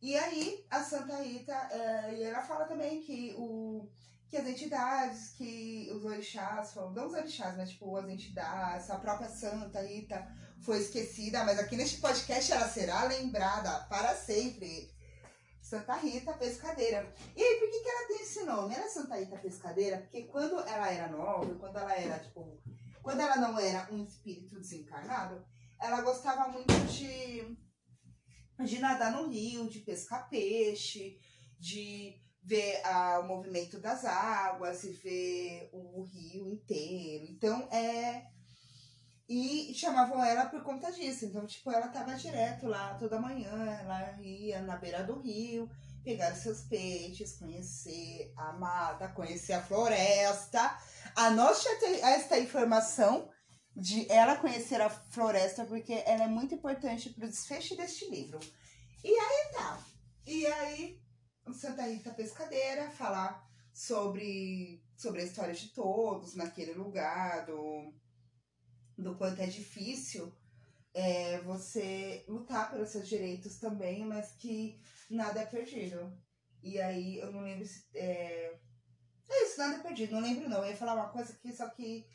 e 0.00 0.16
aí 0.16 0.66
a 0.70 0.82
Santa 0.82 1.22
Rita, 1.22 1.54
é, 1.70 2.14
e 2.14 2.22
ela 2.24 2.42
fala 2.42 2.64
também 2.66 3.02
que 3.02 3.34
o 3.38 3.88
que 4.28 4.36
as 4.36 4.46
entidades, 4.46 5.30
que 5.32 5.88
os 5.94 6.04
orixás, 6.04 6.74
não 6.74 7.06
os 7.06 7.12
orixás, 7.12 7.56
mas 7.56 7.70
tipo 7.70 7.96
as 7.96 8.08
entidades, 8.08 8.90
a 8.90 8.98
própria 8.98 9.28
Santa 9.28 9.80
Rita 9.82 10.26
foi 10.60 10.80
esquecida, 10.80 11.44
mas 11.44 11.58
aqui 11.58 11.76
neste 11.76 12.00
podcast 12.00 12.50
ela 12.52 12.68
será 12.68 13.04
lembrada 13.04 13.70
para 13.84 14.14
sempre. 14.14 14.93
Santa 15.64 15.94
Rita 15.94 16.34
Pescadeira. 16.34 17.10
E 17.34 17.42
aí, 17.42 17.58
por 17.58 17.70
que, 17.70 17.80
que 17.80 17.88
ela 17.88 18.06
tem 18.06 18.20
esse 18.20 18.44
nome? 18.44 18.74
Ela 18.74 18.84
é 18.84 18.88
Santa 18.88 19.16
Rita 19.16 19.38
Pescadeira 19.38 19.96
porque 19.96 20.24
quando 20.24 20.60
ela 20.60 20.92
era 20.92 21.08
nova, 21.08 21.54
quando 21.54 21.78
ela 21.78 21.96
era, 21.96 22.18
tipo, 22.18 22.60
quando 23.02 23.20
ela 23.20 23.36
não 23.36 23.58
era 23.58 23.88
um 23.90 24.04
espírito 24.04 24.60
desencarnado, 24.60 25.42
ela 25.80 26.02
gostava 26.02 26.48
muito 26.48 26.70
de, 26.92 27.56
de 28.62 28.78
nadar 28.78 29.12
no 29.12 29.30
rio, 29.30 29.66
de 29.66 29.80
pescar 29.80 30.28
peixe, 30.28 31.18
de 31.58 32.20
ver 32.42 32.82
ah, 32.84 33.20
o 33.20 33.26
movimento 33.26 33.80
das 33.80 34.04
águas 34.04 34.84
e 34.84 34.90
ver 34.90 35.70
o 35.72 36.02
rio 36.02 36.52
inteiro. 36.52 37.24
Então, 37.30 37.66
é. 37.72 38.33
E 39.28 39.72
chamavam 39.74 40.22
ela 40.22 40.46
por 40.46 40.62
conta 40.62 40.92
disso. 40.92 41.24
Então, 41.24 41.46
tipo, 41.46 41.70
ela 41.70 41.88
tava 41.88 42.14
direto 42.14 42.66
lá 42.66 42.94
toda 42.94 43.20
manhã, 43.20 43.50
ela 43.80 44.20
ia 44.20 44.60
na 44.60 44.76
beira 44.76 45.02
do 45.02 45.18
rio, 45.20 45.70
pegar 46.02 46.34
seus 46.34 46.62
peixes, 46.62 47.38
conhecer 47.38 48.32
a 48.36 48.52
mata, 48.52 49.08
conhecer 49.08 49.54
a 49.54 49.62
floresta. 49.62 50.78
Anote 51.16 51.66
esta 52.02 52.38
informação 52.38 53.30
de 53.74 54.10
ela 54.10 54.36
conhecer 54.36 54.80
a 54.80 54.90
floresta, 54.90 55.64
porque 55.64 56.02
ela 56.06 56.24
é 56.24 56.28
muito 56.28 56.54
importante 56.54 57.10
para 57.10 57.26
o 57.26 57.30
desfecho 57.30 57.76
deste 57.76 58.08
livro. 58.10 58.38
E 59.02 59.08
aí 59.08 59.52
tá. 59.52 59.78
E 60.26 60.46
aí 60.46 61.04
Santa 61.52 61.82
Rita 61.82 62.10
Pescadeira, 62.10 62.90
falar 62.90 63.46
sobre, 63.72 64.82
sobre 64.96 65.20
a 65.20 65.24
história 65.24 65.52
de 65.52 65.68
todos 65.68 66.34
naquele 66.34 66.72
lugar, 66.72 67.44
do, 67.44 67.92
do 68.96 69.14
quanto 69.16 69.40
é 69.40 69.46
difícil 69.46 70.32
é, 70.94 71.40
você 71.40 72.24
lutar 72.28 72.70
pelos 72.70 72.90
seus 72.90 73.08
direitos 73.08 73.58
também, 73.58 74.04
mas 74.04 74.30
que 74.32 74.80
nada 75.10 75.40
é 75.40 75.46
perdido. 75.46 76.16
E 76.62 76.80
aí 76.80 77.18
eu 77.18 77.32
não 77.32 77.40
lembro 77.40 77.66
se. 77.66 77.84
É, 77.94 78.56
é 79.28 79.44
isso, 79.44 79.58
nada 79.58 79.76
é 79.76 79.82
perdido, 79.82 80.12
não 80.12 80.20
lembro 80.20 80.48
não. 80.48 80.58
Eu 80.58 80.70
ia 80.70 80.76
falar 80.76 80.94
uma 80.94 81.08
coisa 81.08 81.32
aqui, 81.32 81.52
só 81.52 81.68
que 81.68 82.06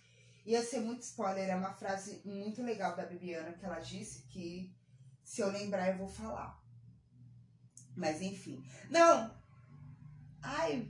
ia 0.45 0.63
ser 0.63 0.79
muito 0.79 1.01
spoiler. 1.01 1.49
É 1.49 1.55
uma 1.55 1.73
frase 1.73 2.21
muito 2.25 2.63
legal 2.63 2.95
da 2.95 3.05
Bibiana 3.05 3.53
que 3.53 3.65
ela 3.65 3.79
disse 3.79 4.23
que 4.27 4.73
se 5.23 5.41
eu 5.41 5.51
lembrar 5.51 5.89
eu 5.89 5.97
vou 5.97 6.07
falar. 6.07 6.59
Mas 7.95 8.21
enfim. 8.21 8.63
Não! 8.89 9.37
Ai! 10.41 10.89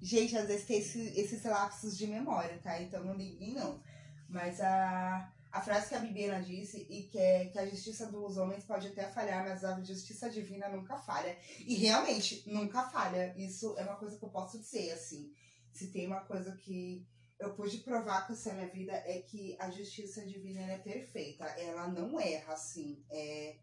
Gente, 0.00 0.36
às 0.36 0.48
vezes 0.48 0.66
tem 0.66 0.78
esse, 0.78 0.98
esses 1.20 1.44
lapsos 1.44 1.96
de 1.96 2.06
memória, 2.06 2.58
tá? 2.62 2.80
Então 2.80 3.04
não 3.04 3.14
liguem, 3.14 3.52
não. 3.52 3.82
Mas 4.30 4.60
a, 4.60 5.32
a 5.50 5.60
frase 5.60 5.88
que 5.88 5.94
a 5.96 5.98
Bibiana 5.98 6.40
disse 6.40 6.86
e 6.88 7.02
que 7.04 7.18
é 7.18 7.46
que 7.46 7.58
a 7.58 7.66
justiça 7.66 8.06
dos 8.06 8.36
homens 8.36 8.64
pode 8.64 8.86
até 8.86 9.08
falhar, 9.08 9.44
mas 9.44 9.64
a 9.64 9.80
justiça 9.82 10.30
divina 10.30 10.68
nunca 10.68 10.96
falha. 10.96 11.36
E 11.58 11.74
realmente, 11.74 12.44
nunca 12.46 12.88
falha. 12.88 13.34
Isso 13.36 13.76
é 13.76 13.82
uma 13.82 13.96
coisa 13.96 14.16
que 14.16 14.24
eu 14.24 14.30
posso 14.30 14.58
dizer, 14.58 14.92
assim. 14.92 15.32
Se 15.72 15.88
tem 15.90 16.06
uma 16.06 16.20
coisa 16.20 16.56
que 16.56 17.04
eu 17.38 17.54
pude 17.54 17.78
provar 17.78 18.26
com 18.26 18.32
essa 18.32 18.52
minha 18.52 18.68
vida 18.68 18.92
é 18.92 19.22
que 19.22 19.56
a 19.58 19.70
justiça 19.70 20.24
divina 20.24 20.60
é 20.60 20.78
perfeita. 20.78 21.44
Ela 21.44 21.88
não 21.88 22.20
erra, 22.20 22.52
assim. 22.52 23.04
É, 23.10 23.56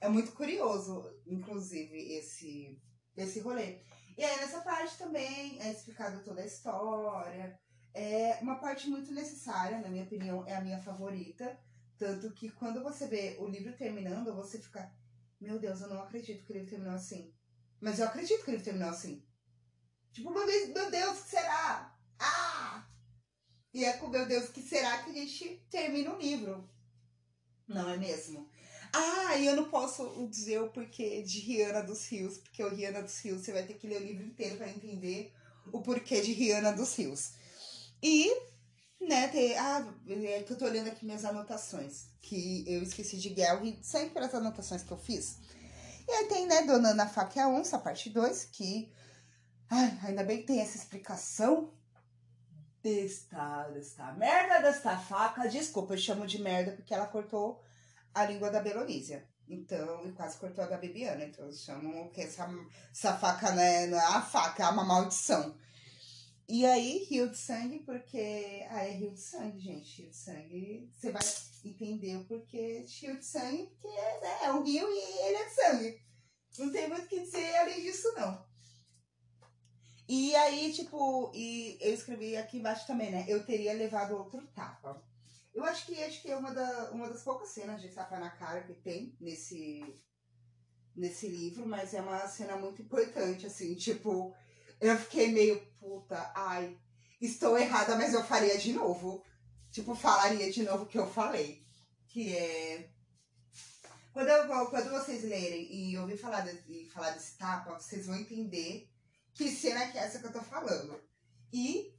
é 0.00 0.08
muito 0.08 0.32
curioso, 0.32 1.08
inclusive, 1.26 1.96
esse, 2.14 2.76
esse 3.16 3.38
rolê. 3.38 3.78
E 4.18 4.24
aí, 4.24 4.36
nessa 4.38 4.60
parte 4.62 4.98
também 4.98 5.60
é 5.62 5.70
explicado 5.70 6.24
toda 6.24 6.42
a 6.42 6.46
história 6.46 7.58
é 7.94 8.38
uma 8.40 8.56
parte 8.56 8.88
muito 8.88 9.12
necessária, 9.12 9.80
na 9.80 9.88
minha 9.88 10.04
opinião, 10.04 10.46
é 10.46 10.56
a 10.56 10.60
minha 10.60 10.78
favorita. 10.78 11.58
Tanto 11.98 12.32
que 12.32 12.50
quando 12.50 12.82
você 12.82 13.06
vê 13.06 13.36
o 13.38 13.46
livro 13.46 13.76
terminando, 13.76 14.34
você 14.34 14.58
fica, 14.58 14.90
meu 15.40 15.58
Deus, 15.58 15.80
eu 15.80 15.88
não 15.88 16.02
acredito 16.02 16.44
que 16.44 16.52
o 16.52 16.54
livro 16.54 16.70
terminou 16.70 16.94
assim. 16.94 17.32
Mas 17.80 17.98
eu 17.98 18.06
acredito 18.06 18.42
que 18.44 18.50
o 18.50 18.52
livro 18.52 18.64
terminou 18.64 18.88
assim. 18.88 19.22
Tipo, 20.12 20.30
meu 20.30 20.46
Deus, 20.46 20.68
meu 20.70 20.90
Deus, 20.90 21.20
que 21.20 21.30
será? 21.30 21.96
Ah! 22.18 22.86
E 23.72 23.84
é 23.84 23.92
com 23.94 24.08
meu 24.08 24.26
Deus, 24.26 24.48
que 24.48 24.62
será 24.62 25.02
que 25.02 25.10
a 25.10 25.14
gente 25.14 25.64
termina 25.70 26.12
o 26.12 26.18
livro? 26.18 26.68
Não 27.68 27.88
é 27.88 27.96
mesmo? 27.96 28.48
Ah, 28.92 29.36
e 29.36 29.46
eu 29.46 29.54
não 29.54 29.70
posso 29.70 30.26
dizer 30.28 30.60
o 30.60 30.70
porquê 30.70 31.22
de 31.22 31.38
Rihanna 31.40 31.82
dos 31.82 32.06
Rios, 32.06 32.38
porque 32.38 32.64
o 32.64 32.74
Rihanna 32.74 33.02
dos 33.02 33.18
Rios 33.20 33.42
você 33.42 33.52
vai 33.52 33.64
ter 33.64 33.74
que 33.74 33.86
ler 33.86 34.02
o 34.02 34.04
livro 34.04 34.24
inteiro 34.24 34.56
para 34.56 34.68
entender 34.68 35.32
o 35.72 35.80
porquê 35.80 36.20
de 36.20 36.32
Rihanna 36.32 36.72
dos 36.72 36.96
Rios. 36.96 37.34
E, 38.02 38.34
né, 39.00 39.28
ter, 39.28 39.56
ah, 39.56 39.86
é 40.08 40.42
que 40.42 40.52
eu 40.52 40.58
tô 40.58 40.64
olhando 40.64 40.88
aqui 40.88 41.04
minhas 41.04 41.24
anotações, 41.24 42.06
que 42.20 42.64
eu 42.66 42.82
esqueci 42.82 43.18
de 43.18 43.34
Gelry, 43.34 43.78
sempre 43.82 44.10
pelas 44.10 44.34
anotações 44.34 44.82
que 44.82 44.90
eu 44.90 44.98
fiz. 44.98 45.38
E 46.08 46.12
aí 46.12 46.26
tem, 46.26 46.46
né, 46.46 46.62
Dona 46.62 46.90
Ana 46.90 47.08
Faca 47.08 47.38
e 47.38 47.42
a 47.42 47.48
Onça, 47.48 47.78
parte 47.78 48.10
2, 48.10 48.44
que, 48.46 48.92
ai, 49.68 49.98
ainda 50.02 50.24
bem 50.24 50.38
que 50.38 50.46
tem 50.46 50.60
essa 50.60 50.76
explicação 50.76 51.72
desta, 52.82 53.68
desta 53.68 54.12
merda 54.12 54.60
desta 54.60 54.96
faca. 54.98 55.48
Desculpa, 55.48 55.94
eu 55.94 55.98
chamo 55.98 56.26
de 56.26 56.40
merda 56.40 56.72
porque 56.72 56.92
ela 56.94 57.06
cortou 57.06 57.62
a 58.14 58.24
língua 58.24 58.50
da 58.50 58.60
Belonísia. 58.60 59.28
Então, 59.48 60.06
e 60.06 60.12
quase 60.12 60.38
cortou 60.38 60.64
a 60.64 60.66
da 60.66 60.76
Bibiana. 60.76 61.24
Então, 61.24 61.44
eu 61.44 61.52
chamo 61.52 62.10
que 62.10 62.20
essa, 62.20 62.48
essa 62.92 63.16
faca 63.16 63.52
né, 63.52 63.86
não 63.86 63.98
é 63.98 64.04
a 64.04 64.22
faca, 64.22 64.64
é 64.64 64.68
uma 64.68 64.84
maldição. 64.84 65.56
E 66.52 66.66
aí, 66.66 67.04
rio 67.04 67.30
de 67.30 67.38
sangue, 67.38 67.78
porque. 67.84 68.66
Ah, 68.70 68.84
é 68.84 68.90
rio 68.90 69.12
de 69.12 69.20
sangue, 69.20 69.60
gente. 69.60 70.02
Rio 70.02 70.10
de 70.10 70.16
sangue. 70.16 70.90
Você 70.92 71.12
vai 71.12 71.22
entender 71.64 72.16
o 72.16 72.24
porquê 72.24 72.84
rio 73.00 73.16
de 73.16 73.24
sangue, 73.24 73.68
porque 73.68 73.86
né, 73.86 74.38
é 74.42 74.52
um 74.52 74.64
rio 74.64 74.88
e 74.90 75.28
ele 75.28 75.36
é 75.36 75.44
de 75.44 75.54
sangue. 75.54 76.02
Não 76.58 76.72
tem 76.72 76.88
muito 76.88 77.04
o 77.04 77.08
que 77.08 77.20
dizer 77.20 77.54
além 77.54 77.80
disso, 77.80 78.12
não. 78.16 78.44
E 80.08 80.34
aí, 80.34 80.72
tipo, 80.72 81.30
e 81.32 81.78
eu 81.80 81.94
escrevi 81.94 82.36
aqui 82.36 82.58
embaixo 82.58 82.84
também, 82.84 83.12
né? 83.12 83.24
Eu 83.28 83.46
teria 83.46 83.72
levado 83.72 84.16
outro 84.16 84.44
tapa. 84.48 85.00
Eu 85.54 85.62
acho 85.62 85.86
que 85.86 86.02
acho 86.02 86.20
que 86.20 86.32
é 86.32 86.36
uma, 86.36 86.52
da, 86.52 86.90
uma 86.90 87.08
das 87.08 87.22
poucas 87.22 87.50
cenas 87.50 87.80
de 87.80 87.90
tapa 87.90 88.18
na 88.18 88.30
cara 88.30 88.64
que 88.64 88.74
tem 88.74 89.16
nesse, 89.20 89.84
nesse 90.96 91.28
livro, 91.28 91.64
mas 91.64 91.94
é 91.94 92.00
uma 92.00 92.26
cena 92.26 92.56
muito 92.56 92.82
importante, 92.82 93.46
assim, 93.46 93.76
tipo 93.76 94.34
eu 94.80 94.98
fiquei 94.98 95.32
meio 95.32 95.70
puta, 95.80 96.30
ai, 96.34 96.78
estou 97.20 97.58
errada, 97.58 97.96
mas 97.96 98.12
eu 98.12 98.22
faria 98.22 98.56
de 98.58 98.72
novo. 98.72 99.24
Tipo, 99.70 99.94
falaria 99.94 100.50
de 100.52 100.62
novo 100.62 100.84
o 100.84 100.86
que 100.86 100.98
eu 100.98 101.10
falei. 101.10 101.64
Que 102.06 102.36
é. 102.36 102.90
Quando, 104.12 104.28
eu, 104.28 104.66
quando 104.66 104.90
vocês 104.90 105.22
lerem 105.22 105.72
e 105.72 105.96
ouvir 105.96 106.16
falar, 106.16 106.40
de, 106.40 106.90
falar 106.90 107.10
desse 107.10 107.38
tapa, 107.38 107.78
vocês 107.78 108.06
vão 108.06 108.16
entender 108.16 108.90
que 109.32 109.50
cena 109.50 109.86
que 109.88 109.96
é 109.96 110.02
essa 110.02 110.18
que 110.18 110.26
eu 110.26 110.32
tô 110.32 110.42
falando. 110.42 111.00
E. 111.52 111.94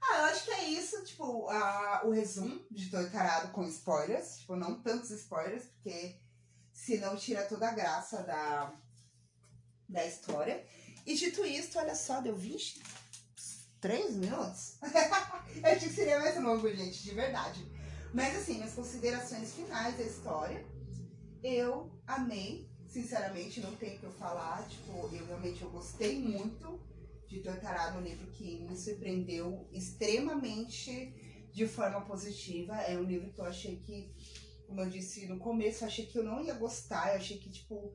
Ah, 0.00 0.18
eu 0.18 0.24
acho 0.24 0.44
que 0.44 0.50
é 0.50 0.64
isso, 0.64 1.02
tipo, 1.04 1.48
a, 1.48 2.02
o 2.04 2.10
resumo 2.10 2.60
de 2.70 2.90
Tortarado 2.90 3.52
com 3.52 3.64
spoilers. 3.64 4.38
Tipo, 4.38 4.56
não 4.56 4.82
tantos 4.82 5.10
spoilers, 5.10 5.64
porque 5.64 6.20
senão 6.72 7.16
tira 7.16 7.46
toda 7.46 7.68
a 7.68 7.74
graça 7.74 8.22
da, 8.22 8.74
da 9.88 10.04
história. 10.04 10.66
E 11.04 11.14
dito 11.14 11.44
isso, 11.44 11.78
olha 11.78 11.94
só, 11.94 12.20
deu 12.20 12.36
23 12.36 14.16
minutos. 14.16 14.76
eu 14.82 15.70
achei 15.70 15.88
que 15.88 15.94
seria 15.94 16.18
mais 16.20 16.40
longo, 16.40 16.68
gente, 16.74 17.02
de 17.02 17.14
verdade. 17.14 17.66
Mas 18.14 18.36
assim, 18.36 18.54
minhas 18.54 18.74
considerações 18.74 19.52
finais 19.52 19.96
da 19.96 20.04
história. 20.04 20.64
Eu 21.42 21.90
amei, 22.06 22.68
sinceramente, 22.86 23.60
não 23.60 23.74
tem 23.74 23.96
o 23.96 23.98
que 23.98 24.04
eu 24.04 24.12
falar. 24.12 24.66
Tipo, 24.68 25.08
eu 25.12 25.26
realmente 25.26 25.62
eu 25.62 25.70
gostei 25.70 26.20
muito 26.20 26.80
de 27.26 27.40
Tortarado, 27.40 27.98
um 27.98 28.02
livro 28.02 28.26
que 28.32 28.60
me 28.60 28.76
surpreendeu 28.76 29.66
extremamente 29.72 31.12
de 31.52 31.66
forma 31.66 32.02
positiva. 32.02 32.76
É 32.82 32.96
um 32.96 33.02
livro 33.02 33.32
que 33.32 33.40
eu 33.40 33.44
achei 33.46 33.76
que, 33.76 34.12
como 34.66 34.82
eu 34.82 34.88
disse 34.88 35.26
no 35.26 35.38
começo, 35.38 35.82
eu 35.82 35.88
achei 35.88 36.06
que 36.06 36.18
eu 36.18 36.22
não 36.22 36.40
ia 36.44 36.54
gostar. 36.54 37.08
Eu 37.08 37.16
achei 37.16 37.38
que, 37.38 37.50
tipo, 37.50 37.92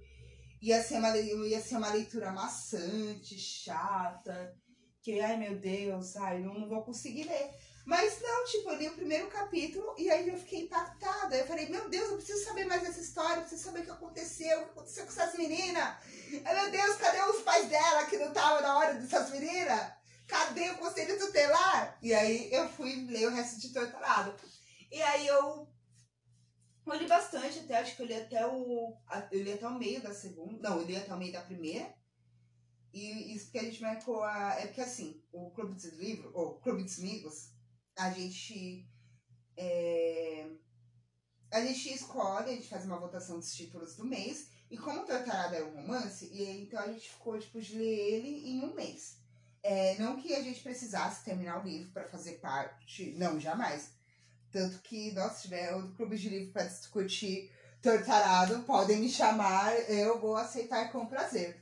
ia 0.61 0.83
ser 0.83 0.95
uma, 0.95 1.15
ia 1.17 1.61
ser 1.61 1.77
uma 1.77 1.91
leitura 1.91 2.31
maçante, 2.31 3.37
chata, 3.37 4.55
que, 5.01 5.19
ai 5.19 5.37
meu 5.37 5.57
Deus, 5.57 6.15
ai, 6.17 6.39
não, 6.39 6.67
vou 6.67 6.83
conseguir 6.83 7.23
ler. 7.23 7.51
Mas 7.85 8.19
não, 8.21 8.43
tipo, 8.43 8.69
eu 8.69 8.75
li 8.75 8.87
o 8.89 8.95
primeiro 8.95 9.27
capítulo 9.27 9.95
e 9.97 10.09
aí 10.09 10.27
eu 10.27 10.37
fiquei 10.37 10.63
impactada. 10.63 11.37
Eu 11.37 11.47
falei, 11.47 11.67
meu 11.69 11.87
Deus, 11.87 12.09
eu 12.09 12.17
preciso 12.17 12.43
saber 12.43 12.65
mais 12.65 12.81
dessa 12.81 12.99
história, 12.99 13.35
eu 13.37 13.41
preciso 13.41 13.63
saber 13.63 13.79
o 13.79 13.85
que 13.85 13.91
aconteceu, 13.91 14.59
o 14.59 14.65
que 14.65 14.71
aconteceu 14.71 15.05
com 15.05 15.11
essas 15.11 15.35
meninas. 15.35 15.95
Meu 16.29 16.69
Deus, 16.69 16.97
cadê 16.97 17.21
os 17.21 17.41
pais 17.43 17.69
dela 17.69 18.05
que 18.05 18.17
não 18.17 18.27
estavam 18.27 18.61
na 18.61 18.77
hora 18.77 18.93
dessas 18.95 19.29
meninas? 19.31 19.93
Cadê 20.27 20.69
o 20.71 20.77
conselho 20.77 21.17
tutelar? 21.17 21.97
E 22.01 22.13
aí 22.13 22.49
eu 22.51 22.67
fui 22.67 23.05
ler 23.05 23.27
o 23.27 23.31
resto 23.31 23.61
de 23.61 23.69
Torturado. 23.71 24.35
E 24.91 25.01
aí 25.01 25.25
eu 25.25 25.66
eu 26.93 26.99
li 26.99 27.07
bastante 27.07 27.59
até, 27.59 27.77
acho 27.77 27.95
que 27.95 28.01
eu 28.01 28.05
li 28.05 28.13
até 28.13 28.45
o. 28.45 28.95
Eu 29.31 29.43
li 29.43 29.53
até 29.53 29.67
o 29.67 29.77
meio 29.77 30.01
da 30.01 30.13
segunda. 30.13 30.69
Não, 30.69 30.79
eu 30.79 30.85
li 30.85 30.95
até 30.95 31.13
o 31.13 31.17
meio 31.17 31.33
da 31.33 31.41
primeira. 31.41 31.93
E 32.93 33.35
isso 33.35 33.51
que 33.51 33.59
a 33.59 33.63
gente 33.63 33.81
marcou 33.81 34.23
a. 34.23 34.55
É 34.59 34.67
porque 34.67 34.81
assim, 34.81 35.21
o 35.31 35.51
Clube 35.51 35.73
dos 35.73 35.85
Livros, 35.93 36.31
ou 36.33 36.59
Clube 36.59 36.83
dos 36.83 36.99
Amigos, 36.99 37.51
a 37.97 38.09
gente. 38.11 38.87
É, 39.55 40.49
a 41.51 41.61
gente 41.61 41.93
escolhe, 41.93 42.51
a 42.51 42.53
gente 42.53 42.67
faz 42.67 42.85
uma 42.85 42.99
votação 42.99 43.37
dos 43.37 43.53
títulos 43.53 43.95
do 43.95 44.05
mês. 44.05 44.49
E 44.69 44.77
como 44.77 45.01
o 45.01 45.05
Tortarado 45.05 45.55
é 45.55 45.63
um 45.63 45.75
romance, 45.75 46.29
e 46.33 46.43
então 46.61 46.79
a 46.79 46.91
gente 46.91 47.09
ficou 47.09 47.39
tipo, 47.39 47.59
de 47.61 47.77
ler 47.77 48.13
ele 48.13 48.49
em 48.49 48.63
um 48.63 48.73
mês. 48.73 49.17
É, 49.63 49.97
não 49.97 50.19
que 50.21 50.33
a 50.33 50.41
gente 50.41 50.61
precisasse 50.61 51.23
terminar 51.23 51.61
o 51.61 51.67
livro 51.67 51.91
para 51.91 52.07
fazer 52.07 52.33
parte. 52.33 53.13
Não, 53.17 53.39
jamais. 53.39 53.96
Tanto 54.51 54.79
que, 54.79 55.11
nossa, 55.11 55.35
se 55.35 55.41
tiver 55.43 55.75
o 55.75 55.91
clube 55.93 56.17
de 56.17 56.29
livro 56.29 56.53
para 56.53 56.63
discutir 56.63 57.51
tortarado, 57.81 58.63
podem 58.63 58.99
me 58.99 59.09
chamar, 59.09 59.73
eu 59.89 60.19
vou 60.19 60.35
aceitar 60.35 60.91
com 60.91 61.05
prazer. 61.05 61.61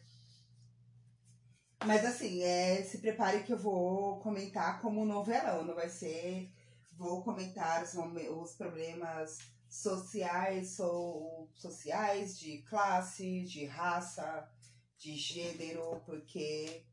Mas 1.86 2.04
assim, 2.06 2.42
é, 2.42 2.84
se 2.84 2.98
prepare 2.98 3.44
que 3.44 3.54
eu 3.54 3.58
vou 3.58 4.20
comentar 4.20 4.82
como 4.82 5.06
novelão, 5.06 5.64
não 5.64 5.76
vai 5.76 5.90
ser. 5.90 6.52
Vou 6.94 7.24
comentar 7.24 7.84
os, 7.84 7.94
os 7.94 8.54
problemas 8.54 9.38
sociais 9.70 10.80
ou 10.80 11.50
sociais, 11.54 12.40
de 12.40 12.60
classe, 12.64 13.44
de 13.44 13.66
raça, 13.66 14.50
de 14.98 15.16
gênero, 15.16 16.02
porque. 16.06 16.84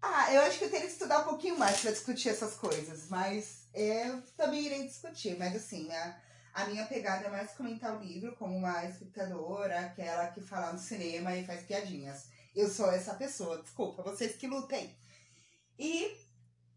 Ah, 0.00 0.32
eu 0.32 0.42
acho 0.42 0.58
que 0.58 0.64
eu 0.64 0.70
teria 0.70 0.86
que 0.86 0.92
estudar 0.92 1.20
um 1.20 1.24
pouquinho 1.24 1.58
mais 1.58 1.80
para 1.80 1.90
discutir 1.90 2.28
essas 2.28 2.54
coisas, 2.54 3.08
mas 3.08 3.65
eu 3.76 4.22
também 4.36 4.64
irei 4.64 4.86
discutir, 4.86 5.36
mas 5.38 5.54
assim, 5.54 5.92
a, 5.92 6.18
a 6.54 6.64
minha 6.66 6.86
pegada 6.86 7.26
é 7.26 7.30
mais 7.30 7.52
comentar 7.52 7.94
o 7.94 8.02
livro 8.02 8.34
como 8.36 8.56
uma 8.56 8.86
espectadora, 8.86 9.80
aquela 9.80 10.28
que 10.28 10.40
fala 10.40 10.72
no 10.72 10.78
cinema 10.78 11.36
e 11.36 11.44
faz 11.44 11.62
piadinhas. 11.66 12.28
Eu 12.54 12.70
sou 12.70 12.90
essa 12.90 13.14
pessoa, 13.14 13.60
desculpa, 13.62 14.02
vocês 14.02 14.34
que 14.36 14.46
lutem. 14.46 14.96
E, 15.78 16.16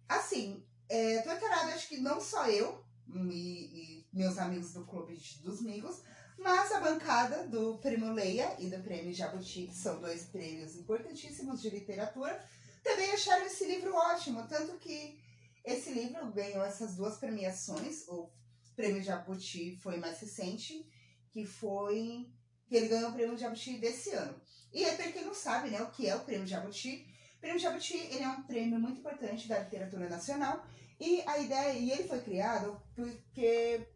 assim, 0.09 0.62
é, 0.89 1.21
tô 1.21 1.31
encarada, 1.31 1.73
acho 1.73 1.88
que 1.88 2.01
não 2.01 2.19
só 2.19 2.45
eu 2.47 2.83
e, 3.07 4.01
e, 4.01 4.07
meus 4.12 4.38
amigos 4.38 4.73
do 4.73 4.85
Clube 4.85 5.17
dos 5.41 5.62
Amigos, 5.62 6.01
mas 6.38 6.69
a 6.73 6.81
bancada 6.81 7.47
do 7.47 7.77
Prêmio 7.77 8.12
Leia 8.12 8.57
e 8.59 8.67
do 8.69 8.83
Prêmio 8.83 9.13
Jabuti, 9.13 9.67
que 9.67 9.75
são 9.75 10.01
dois 10.01 10.25
prêmios 10.25 10.75
importantíssimos 10.75 11.62
de 11.62 11.69
literatura, 11.69 12.43
também 12.83 13.09
acharam 13.12 13.45
esse 13.45 13.63
livro 13.65 13.95
ótimo, 13.95 14.45
tanto 14.47 14.77
que 14.79 15.17
esse 15.65 15.91
livro 15.91 16.32
ganhou 16.32 16.63
essas 16.63 16.95
duas 16.95 17.17
premiações. 17.17 18.08
O 18.08 18.32
prêmio 18.76 19.02
Jabuti 19.02 19.78
foi 19.82 19.98
mais 19.98 20.19
recente, 20.19 20.88
que 21.32 21.45
foi. 21.45 22.28
que 22.67 22.76
ele 22.76 22.88
ganhou 22.88 23.10
o 23.10 23.13
prêmio 23.13 23.38
Jabuti 23.38 23.78
desse 23.78 24.12
ano. 24.12 24.39
E 24.72 24.86
aí, 24.86 24.95
para 24.95 25.12
quem 25.12 25.26
não 25.26 25.34
sabe, 25.34 25.69
né, 25.69 25.82
o 25.82 25.91
que 25.91 26.08
é 26.08 26.15
o 26.15 26.24
prêmio 26.24 26.45
Jabuti, 26.45 27.08
o 27.38 27.39
prêmio 27.39 27.60
Jabuti 27.60 27.98
ele 27.98 28.24
é 28.24 28.30
um 28.30 28.43
prêmio 28.43 28.80
muito 28.80 29.00
importante 29.00 29.48
da 29.48 29.60
literatura 29.60 30.10
nacional 30.10 30.65
E 31.00 31.22
a 31.26 31.38
ideia, 31.39 31.74
e 31.74 31.89
ele 31.91 32.08
foi 32.08 32.19
criado 32.22 32.82
porque 32.93 33.88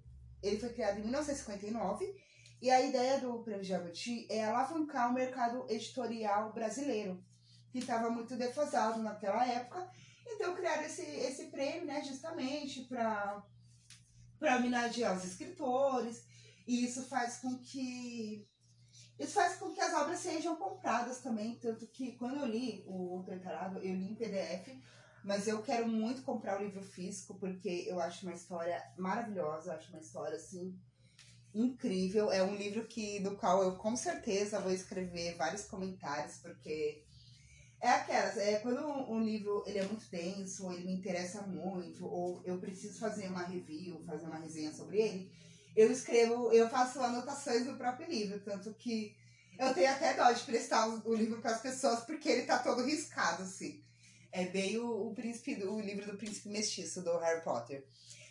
ele 0.42 0.58
foi 0.58 0.70
criado 0.70 1.00
em 1.00 1.04
1959 1.04 2.24
e 2.64 2.72
a 2.72 2.82
ideia 2.82 3.20
do 3.20 3.44
Prêmio 3.44 3.66
Jabuti 3.66 4.26
é 4.30 4.46
alavancar 4.46 5.10
o 5.10 5.14
mercado 5.14 5.66
editorial 5.70 6.54
brasileiro, 6.54 7.22
que 7.70 7.80
estava 7.80 8.10
muito 8.10 8.38
defasado 8.38 9.04
naquela 9.04 9.46
época. 9.46 9.86
Então 10.26 10.56
criaram 10.56 10.84
esse, 10.84 11.02
esse 11.02 11.46
prêmio, 11.48 11.86
né, 11.86 12.04
justamente 12.04 12.84
para 12.84 13.44
homenagear 14.42 15.18
os 15.18 15.24
escritores, 15.26 16.24
e 16.68 16.84
isso 16.86 17.04
faz 17.04 17.38
com 17.38 17.58
que 17.60 18.48
isso 19.20 19.34
faz 19.34 19.58
com 19.58 19.72
que 19.72 19.80
as 19.80 19.94
obras 19.94 20.20
sejam 20.20 20.56
compradas 20.56 21.20
também, 21.20 21.56
tanto 21.56 21.86
que 21.88 22.14
quando 22.14 22.40
eu 22.40 22.46
li 22.46 22.84
o 22.88 23.24
Tortarado, 23.26 23.80
eu 23.80 23.94
li 23.94 24.12
em 24.12 24.16
PDF, 24.16 24.70
mas 25.24 25.48
eu 25.48 25.62
quero 25.62 25.88
muito 25.88 26.24
comprar 26.24 26.60
o 26.60 26.64
livro 26.64 26.82
físico, 26.82 27.36
porque 27.40 27.86
eu 27.88 28.00
acho 28.00 28.26
uma 28.26 28.36
história 28.36 28.84
maravilhosa, 28.98 29.74
acho 29.74 29.90
uma 29.92 30.02
história, 30.02 30.36
assim, 30.36 30.78
incrível. 31.54 32.32
É 32.32 32.44
um 32.44 32.56
livro 32.56 32.86
que 32.86 33.20
do 33.20 33.38
qual 33.38 33.64
eu 33.64 33.78
com 33.78 33.96
certeza 33.96 34.60
vou 34.60 34.72
escrever 34.72 35.38
vários 35.38 35.64
comentários, 35.64 36.38
porque 36.38 37.04
é 37.84 37.90
aquelas, 37.90 38.38
é 38.38 38.60
quando 38.60 38.80
um 39.12 39.22
livro 39.22 39.62
ele 39.68 39.78
é 39.78 39.84
muito 39.84 40.10
denso, 40.10 40.64
ou 40.64 40.72
ele 40.72 40.86
me 40.86 40.94
interessa 40.94 41.42
muito, 41.42 42.06
ou 42.06 42.42
eu 42.46 42.58
preciso 42.58 42.98
fazer 42.98 43.28
uma 43.28 43.44
review, 43.44 44.02
fazer 44.06 44.26
uma 44.26 44.38
resenha 44.38 44.72
sobre 44.72 45.02
ele, 45.02 45.30
eu 45.76 45.92
escrevo, 45.92 46.50
eu 46.54 46.70
faço 46.70 47.02
anotações 47.02 47.66
do 47.66 47.76
próprio 47.76 48.10
livro, 48.10 48.40
tanto 48.40 48.74
que 48.76 49.14
eu 49.60 49.74
tenho 49.74 49.92
até 49.92 50.14
dó 50.14 50.32
de 50.32 50.46
prestar 50.46 50.88
o 50.88 51.14
livro 51.14 51.42
para 51.42 51.52
as 51.52 51.62
pessoas 51.62 52.00
porque 52.06 52.30
ele 52.30 52.44
tá 52.44 52.58
todo 52.60 52.86
riscado 52.86 53.44
assim. 53.44 53.84
É 54.32 54.46
bem 54.46 54.78
o, 54.78 55.10
o 55.10 55.14
príncipe, 55.14 55.62
o 55.66 55.82
livro 55.82 56.10
do 56.10 56.18
príncipe 56.18 56.48
mestiço 56.48 57.02
do 57.02 57.18
Harry 57.18 57.44
Potter. 57.44 57.86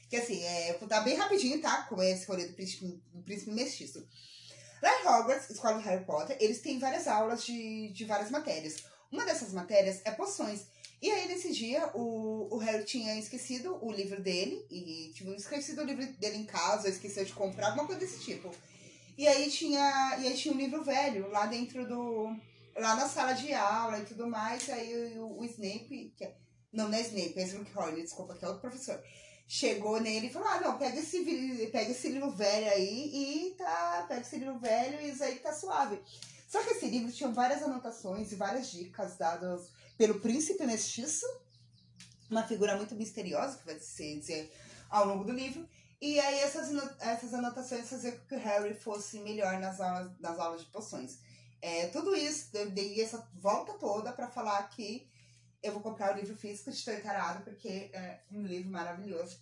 Que 0.08 0.16
assim, 0.16 0.42
é, 0.42 0.78
vou 0.78 0.88
dar 0.88 1.02
bem 1.02 1.14
rapidinho, 1.14 1.60
tá? 1.60 1.82
Como 1.82 2.00
é 2.00 2.10
esse 2.10 2.26
rolê 2.26 2.46
do 2.46 2.54
príncipe, 2.54 3.02
do 3.12 3.22
príncipe 3.22 3.50
mestiço. 3.50 4.06
Lá 4.82 5.00
em 5.00 5.06
Hogwarts, 5.06 5.50
escola 5.50 5.74
do 5.74 5.84
Harry 5.84 6.04
Potter, 6.04 6.38
eles 6.40 6.62
têm 6.62 6.78
várias 6.78 7.06
aulas 7.06 7.44
de, 7.44 7.92
de 7.92 8.04
várias 8.06 8.30
matérias. 8.30 8.82
Uma 9.12 9.26
dessas 9.26 9.52
matérias 9.52 10.00
é 10.04 10.10
poções. 10.10 10.66
E 11.02 11.10
aí, 11.10 11.28
nesse 11.28 11.52
dia, 11.52 11.90
o, 11.94 12.48
o 12.54 12.58
Harry 12.58 12.84
tinha 12.84 13.16
esquecido 13.18 13.76
o 13.84 13.92
livro 13.92 14.22
dele, 14.22 14.64
e 14.70 15.12
tipo, 15.14 15.30
esquecido 15.32 15.82
o 15.82 15.84
livro 15.84 16.06
dele 16.14 16.38
em 16.38 16.46
casa, 16.46 16.88
esqueceu 16.88 17.24
de 17.24 17.32
comprar, 17.32 17.68
alguma 17.68 17.86
coisa 17.86 18.00
desse 18.00 18.20
tipo. 18.20 18.50
E 19.18 19.28
aí 19.28 19.50
tinha, 19.50 20.16
e 20.20 20.26
aí 20.28 20.34
tinha 20.34 20.54
um 20.54 20.58
livro 20.58 20.82
velho 20.82 21.28
lá 21.30 21.46
dentro 21.46 21.86
do. 21.86 22.34
lá 22.76 22.96
na 22.96 23.08
sala 23.08 23.32
de 23.32 23.52
aula 23.52 23.98
e 23.98 24.06
tudo 24.06 24.26
mais. 24.26 24.70
Aí 24.70 25.18
o, 25.18 25.40
o 25.40 25.44
Snape, 25.44 26.14
que 26.16 26.24
é, 26.24 26.34
não, 26.72 26.88
não 26.88 26.96
é 26.96 27.02
Snape, 27.02 27.34
é 27.36 27.42
Slughorn, 27.42 28.00
desculpa, 28.00 28.34
que 28.34 28.44
é 28.44 28.48
outro 28.48 28.62
professor 28.62 29.02
chegou 29.52 30.00
nele 30.00 30.28
e 30.28 30.30
falou: 30.30 30.48
Ah, 30.48 30.60
não, 30.60 30.78
pega 30.78 30.98
esse, 30.98 31.22
pega 31.70 31.90
esse 31.90 32.08
livro 32.08 32.30
velho 32.30 32.70
aí 32.70 33.50
e 33.50 33.54
tá. 33.56 34.06
Pega 34.08 34.22
esse 34.22 34.38
livro 34.38 34.58
velho 34.58 35.00
e 35.02 35.10
isso 35.10 35.22
aí 35.22 35.36
tá 35.40 35.52
suave. 35.52 36.00
Só 36.52 36.62
que 36.62 36.72
esse 36.72 36.86
livro 36.86 37.10
tinha 37.10 37.30
várias 37.30 37.62
anotações 37.62 38.30
e 38.30 38.36
várias 38.36 38.70
dicas 38.70 39.16
dadas 39.16 39.70
pelo 39.96 40.20
príncipe 40.20 40.66
mestiço, 40.66 41.24
uma 42.30 42.42
figura 42.42 42.76
muito 42.76 42.94
misteriosa, 42.94 43.56
que 43.56 43.64
vai 43.64 43.80
ser 43.80 44.18
dizer 44.18 44.52
ao 44.90 45.06
longo 45.06 45.24
do 45.24 45.32
livro. 45.32 45.66
E 45.98 46.20
aí 46.20 46.40
essas, 46.40 46.68
essas 47.00 47.32
anotações 47.32 47.88
faziam 47.88 48.14
com 48.18 48.26
que 48.26 48.34
o 48.34 48.38
Harry 48.38 48.74
fosse 48.74 49.18
melhor 49.20 49.58
nas 49.60 49.80
aulas, 49.80 50.12
nas 50.20 50.38
aulas 50.38 50.60
de 50.60 50.66
poções. 50.66 51.20
É, 51.62 51.86
tudo 51.86 52.14
isso, 52.14 52.50
eu 52.52 52.70
dei 52.70 53.00
essa 53.00 53.26
volta 53.32 53.72
toda 53.78 54.12
para 54.12 54.28
falar 54.28 54.62
que 54.68 55.08
eu 55.62 55.72
vou 55.72 55.80
comprar 55.80 56.14
o 56.14 56.20
livro 56.20 56.36
físico 56.36 56.70
de 56.70 56.84
Tortarado, 56.84 57.44
porque 57.44 57.88
é 57.94 58.20
um 58.30 58.44
livro 58.44 58.70
maravilhoso. 58.70 59.40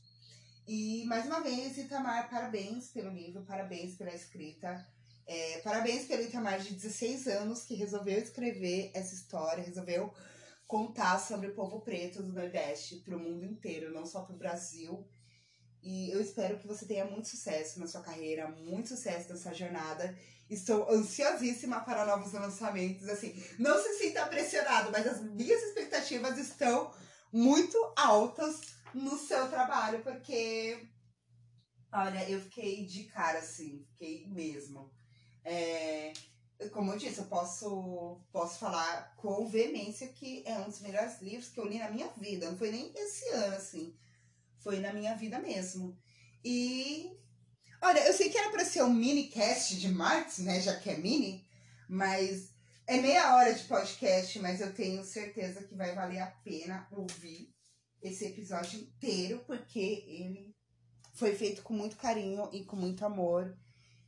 E, 0.65 1.05
mais 1.07 1.27
uma 1.27 1.41
vez, 1.41 1.77
Itamar, 1.77 2.31
parabéns 2.31 2.87
pelo 2.91 3.11
livro, 3.11 3.43
parabéns 3.43 3.97
pela 3.97 4.15
escrita. 4.15 4.87
É, 5.33 5.61
parabéns 5.61 6.07
pelo 6.07 6.25
Itamar 6.25 6.59
de 6.59 6.75
16 6.75 7.29
anos, 7.29 7.63
que 7.63 7.77
resolveu 7.77 8.19
escrever 8.19 8.91
essa 8.93 9.15
história, 9.15 9.63
resolveu 9.63 10.13
contar 10.67 11.21
sobre 11.21 11.47
o 11.47 11.55
povo 11.55 11.83
preto 11.83 12.21
do 12.21 12.33
Nordeste 12.33 12.97
para 12.97 13.17
o 13.17 13.21
mundo 13.21 13.45
inteiro, 13.45 13.95
não 13.95 14.05
só 14.05 14.23
para 14.23 14.35
o 14.35 14.39
Brasil. 14.39 15.09
E 15.81 16.11
eu 16.11 16.21
espero 16.21 16.59
que 16.59 16.67
você 16.67 16.85
tenha 16.85 17.05
muito 17.05 17.29
sucesso 17.29 17.79
na 17.79 17.87
sua 17.87 18.01
carreira, 18.01 18.49
muito 18.49 18.89
sucesso 18.89 19.29
nessa 19.29 19.55
jornada. 19.55 20.19
Estou 20.49 20.91
ansiosíssima 20.91 21.81
para 21.85 22.05
novos 22.05 22.33
lançamentos. 22.33 23.09
Assim, 23.09 23.33
não 23.57 23.81
se 23.81 23.99
sinta 23.99 24.27
pressionado, 24.27 24.91
mas 24.91 25.07
as 25.07 25.23
minhas 25.23 25.63
expectativas 25.63 26.39
estão 26.39 26.93
muito 27.33 27.79
altas 27.97 28.63
no 28.93 29.17
seu 29.17 29.49
trabalho, 29.49 30.03
porque 30.03 30.89
olha, 31.93 32.29
eu 32.29 32.41
fiquei 32.41 32.85
de 32.85 33.05
cara, 33.05 33.39
assim, 33.39 33.87
fiquei 33.93 34.27
mesmo. 34.27 34.91
É, 35.45 36.13
como 36.73 36.93
eu 36.93 36.99
disse, 36.99 37.19
eu 37.19 37.27
posso, 37.27 38.21
posso 38.33 38.59
falar 38.59 39.15
com 39.17 39.49
veemência 39.49 40.09
que 40.09 40.43
é 40.47 40.59
um 40.59 40.65
dos 40.65 40.81
melhores 40.81 41.21
livros 41.21 41.49
que 41.49 41.59
eu 41.59 41.67
li 41.67 41.79
na 41.79 41.91
minha 41.91 42.09
vida. 42.09 42.51
Não 42.51 42.59
foi 42.59 42.71
nem 42.71 42.93
esse 42.95 43.29
ano, 43.31 43.57
assim. 43.57 43.95
Foi 44.59 44.81
na 44.81 44.93
minha 44.93 45.15
vida 45.15 45.39
mesmo. 45.39 45.97
E 46.45 47.17
Olha, 47.83 48.07
eu 48.07 48.13
sei 48.13 48.29
que 48.29 48.37
era 48.37 48.51
para 48.51 48.65
ser 48.65 48.83
um 48.83 48.93
mini 48.93 49.29
cast 49.29 49.79
de 49.79 49.89
Marx, 49.89 50.39
né? 50.39 50.61
Já 50.61 50.79
que 50.79 50.91
é 50.91 50.99
mini, 50.99 51.47
mas 51.89 52.51
é 52.87 52.99
meia 52.99 53.35
hora 53.35 53.55
de 53.55 53.65
podcast, 53.65 54.39
mas 54.39 54.61
eu 54.61 54.75
tenho 54.75 55.03
certeza 55.03 55.63
que 55.63 55.75
vai 55.75 55.95
valer 55.95 56.21
a 56.21 56.27
pena 56.27 56.87
ouvir 56.91 57.55
esse 58.03 58.27
episódio 58.27 58.81
inteiro, 58.81 59.43
porque 59.47 60.05
ele 60.07 60.55
foi 61.15 61.35
feito 61.35 61.63
com 61.63 61.73
muito 61.73 61.97
carinho 61.97 62.51
e 62.53 62.65
com 62.65 62.77
muito 62.77 63.05
amor 63.05 63.57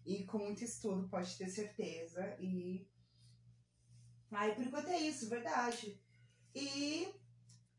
e 0.04 0.24
com 0.24 0.38
muito 0.38 0.64
estudo, 0.64 1.08
pode 1.08 1.36
ter 1.36 1.48
certeza. 1.48 2.36
E. 2.40 2.86
Ai, 4.30 4.54
por 4.54 4.64
enquanto 4.64 4.88
é 4.88 4.98
isso, 4.98 5.28
verdade. 5.28 6.00
E. 6.54 7.08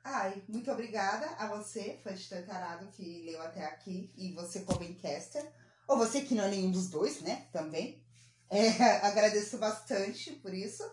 Ai, 0.04 0.44
muito 0.48 0.70
obrigada 0.72 1.26
a 1.38 1.48
você, 1.48 2.00
fã 2.04 2.14
de 2.14 2.28
Tantarado, 2.28 2.92
que 2.92 3.24
leu 3.24 3.42
até 3.42 3.66
aqui, 3.66 4.12
e 4.18 4.34
você, 4.34 4.62
como 4.62 4.84
encaster. 4.84 5.50
Ou 5.88 5.98
você 5.98 6.22
que 6.22 6.36
não 6.36 6.44
é 6.44 6.50
nenhum 6.50 6.72
dos 6.72 6.90
dois, 6.90 7.22
né? 7.22 7.48
Também. 7.52 8.04
É, 8.50 8.68
agradeço 9.08 9.58
bastante 9.58 10.34
por 10.34 10.54
isso. 10.54 10.84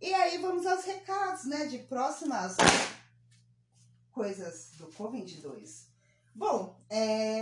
E 0.00 0.12
aí 0.12 0.38
vamos 0.38 0.66
aos 0.66 0.84
recados, 0.84 1.44
né? 1.44 1.66
De 1.66 1.78
próximas 1.78 2.56
coisas 4.12 4.70
do 4.76 4.86
Covid-2. 4.88 5.86
Bom, 6.34 6.80
é, 6.88 7.33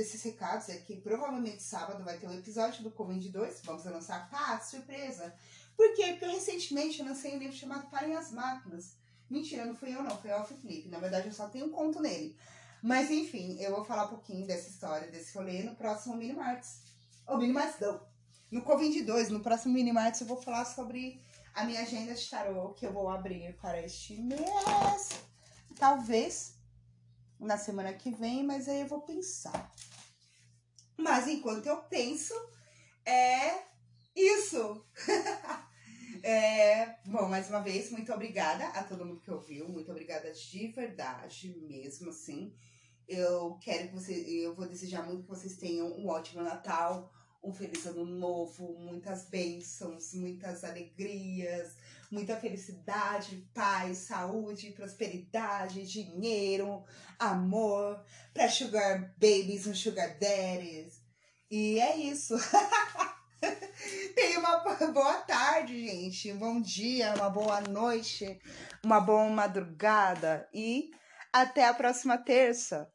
desses 0.00 0.22
recados 0.22 0.70
é 0.70 0.78
que 0.78 0.96
provavelmente 0.96 1.62
sábado 1.62 2.02
vai 2.02 2.16
ter 2.16 2.26
um 2.26 2.32
episódio 2.32 2.82
do 2.82 2.90
Covid-2. 2.90 3.60
Vamos 3.64 3.84
lançar, 3.84 4.30
pá, 4.30 4.58
surpresa. 4.58 5.34
Por 5.76 5.94
quê? 5.94 6.16
Porque 6.18 6.24
recentemente 6.24 7.00
eu 7.00 7.04
lancei 7.04 7.36
um 7.36 7.38
livro 7.38 7.54
chamado 7.54 7.90
Parem 7.90 8.16
as 8.16 8.32
Máquinas. 8.32 8.96
Mentira, 9.28 9.66
não 9.66 9.76
fui 9.76 9.94
eu 9.94 10.02
não, 10.02 10.16
foi 10.16 10.30
o 10.30 10.36
Alf 10.36 10.50
Felipe. 10.52 10.88
Na 10.88 10.98
verdade, 10.98 11.28
eu 11.28 11.34
só 11.34 11.48
tenho 11.48 11.66
um 11.66 11.70
conto 11.70 12.00
nele. 12.00 12.34
Mas 12.82 13.10
enfim, 13.10 13.60
eu 13.60 13.72
vou 13.72 13.84
falar 13.84 14.06
um 14.06 14.08
pouquinho 14.08 14.46
dessa 14.46 14.70
história, 14.70 15.10
desse 15.10 15.36
rolê 15.36 15.62
no 15.64 15.76
próximo 15.76 16.16
Mini 16.16 16.32
Marts. 16.32 16.80
Ou 17.26 17.36
Mini 17.36 17.52
Marts 17.52 17.78
não. 17.78 18.00
No 18.50 18.62
Covid 18.62 19.02
2, 19.02 19.28
no 19.28 19.40
próximo 19.40 19.74
Mini 19.74 19.92
Marts, 19.92 20.22
eu 20.22 20.26
vou 20.26 20.40
falar 20.40 20.64
sobre 20.64 21.22
a 21.54 21.64
minha 21.64 21.82
agenda 21.82 22.14
de 22.14 22.30
tarô 22.30 22.70
que 22.70 22.86
eu 22.86 22.92
vou 22.92 23.10
abrir 23.10 23.54
para 23.60 23.82
este 23.82 24.14
mês. 24.14 25.10
Talvez 25.78 26.58
na 27.40 27.56
semana 27.56 27.92
que 27.92 28.10
vem, 28.10 28.44
mas 28.44 28.68
aí 28.68 28.80
eu 28.82 28.86
vou 28.86 29.00
pensar. 29.00 29.72
Mas 31.00 31.26
enquanto 31.28 31.66
eu 31.66 31.78
penso, 31.84 32.34
é 33.04 33.62
isso. 34.14 34.84
é, 36.22 36.96
bom, 37.06 37.28
mais 37.28 37.48
uma 37.48 37.60
vez, 37.60 37.90
muito 37.90 38.12
obrigada 38.12 38.66
a 38.68 38.84
todo 38.84 39.04
mundo 39.04 39.20
que 39.20 39.30
ouviu. 39.30 39.68
Muito 39.68 39.90
obrigada 39.90 40.30
de 40.32 40.68
verdade 40.68 41.54
mesmo, 41.68 42.10
assim. 42.10 42.54
Eu 43.08 43.58
quero 43.60 43.88
que 43.88 43.94
você, 43.94 44.12
eu 44.12 44.54
vou 44.54 44.68
desejar 44.68 45.04
muito 45.04 45.22
que 45.22 45.28
vocês 45.28 45.56
tenham 45.56 45.88
um 45.88 46.08
ótimo 46.08 46.42
Natal, 46.42 47.12
um 47.42 47.52
feliz 47.52 47.86
ano 47.86 48.04
novo, 48.04 48.78
muitas 48.78 49.24
bênçãos, 49.24 50.14
muitas 50.14 50.62
alegrias, 50.62 51.74
muita 52.10 52.36
felicidade, 52.36 53.48
paz, 53.54 53.98
saúde, 53.98 54.72
prosperidade, 54.72 55.86
dinheiro, 55.86 56.84
amor, 57.18 58.04
para 58.34 58.48
sugar 58.48 59.14
babies 59.16 59.66
e 59.66 59.74
sugar 59.74 60.18
daddies. 60.18 61.00
E 61.50 61.78
é 61.78 61.96
isso. 61.96 62.34
Tenha 64.14 64.38
uma 64.38 64.58
boa 64.58 65.18
tarde, 65.22 65.86
gente. 65.86 66.32
Um 66.32 66.38
bom 66.38 66.60
dia, 66.60 67.14
uma 67.14 67.30
boa 67.30 67.60
noite, 67.60 68.38
uma 68.84 69.00
boa 69.00 69.28
madrugada 69.30 70.48
e 70.52 70.90
até 71.32 71.66
a 71.66 71.74
próxima 71.74 72.18
terça. 72.18 72.92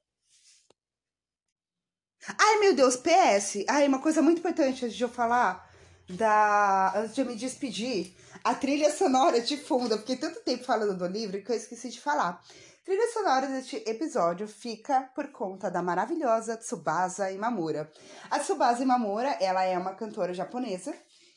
Ai, 2.28 2.59
meu 2.59 2.76
Deus, 2.76 2.97
PS. 2.97 3.66
Ai, 3.68 3.88
uma 3.88 4.01
coisa 4.01 4.22
muito 4.22 4.39
importante 4.39 4.86
antes 4.86 4.97
de 4.97 5.03
eu 5.03 5.09
falar, 5.09 5.72
da... 6.09 6.93
antes 6.95 7.16
de 7.16 7.22
eu 7.22 7.26
me 7.26 7.36
despedir. 7.36 8.16
A 8.46 8.54
trilha 8.54 8.96
sonora 8.96 9.41
de 9.41 9.58
fundo. 9.58 9.96
Eu 9.96 9.98
fiquei 9.98 10.18
tanto 10.18 10.39
tempo 10.41 10.64
falando 10.64 10.96
do 10.96 11.08
livro 11.08 11.41
que 11.41 11.52
eu 11.52 11.56
esqueci 11.56 11.89
de 11.89 12.00
falar. 12.00 12.30
A 12.30 12.86
trilha 12.86 13.12
sonora 13.12 13.48
deste 13.48 13.78
episódio 13.88 14.48
fica 14.48 15.10
por 15.16 15.32
conta 15.32 15.72
da 15.72 15.82
maravilhosa 15.82 16.56
Tsubasa 16.56 17.32
Imamura. 17.32 17.91
A 18.30 18.38
Tsubasa 18.38 18.84
Imamura, 18.84 19.30
ela 19.41 19.64
é 19.64 19.76
uma 19.76 19.96
cantora 19.96 20.32
japonesa 20.32 20.93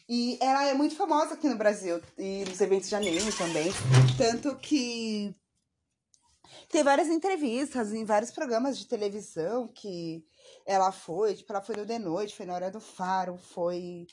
e 0.06 0.38
ela 0.42 0.66
é 0.66 0.74
muito 0.74 0.96
famosa 0.96 1.32
aqui 1.32 1.48
no 1.48 1.56
Brasil 1.56 1.98
e 2.18 2.44
nos 2.44 2.60
eventos 2.60 2.90
de 2.90 2.94
anime 2.94 3.32
também. 3.32 3.72
Tanto 4.18 4.54
que 4.56 5.34
tem 6.68 6.82
várias 6.82 7.08
entrevistas 7.08 7.94
em 7.94 8.04
vários 8.04 8.30
programas 8.30 8.76
de 8.76 8.86
televisão 8.86 9.66
que 9.68 10.22
ela 10.66 10.92
foi, 10.92 11.34
tipo, 11.34 11.50
ela 11.50 11.62
foi 11.62 11.74
no 11.74 11.86
The 11.86 11.98
Noite, 11.98 12.36
foi 12.36 12.44
na 12.44 12.52
Hora 12.52 12.70
do 12.70 12.80
Faro, 12.80 13.38
foi 13.38 14.06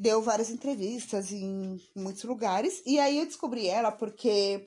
deu 0.00 0.22
várias 0.22 0.48
entrevistas 0.48 1.30
em 1.30 1.78
muitos 1.94 2.24
lugares. 2.24 2.82
E 2.86 2.98
aí 2.98 3.18
eu 3.18 3.26
descobri 3.26 3.68
ela 3.68 3.92
porque 3.92 4.66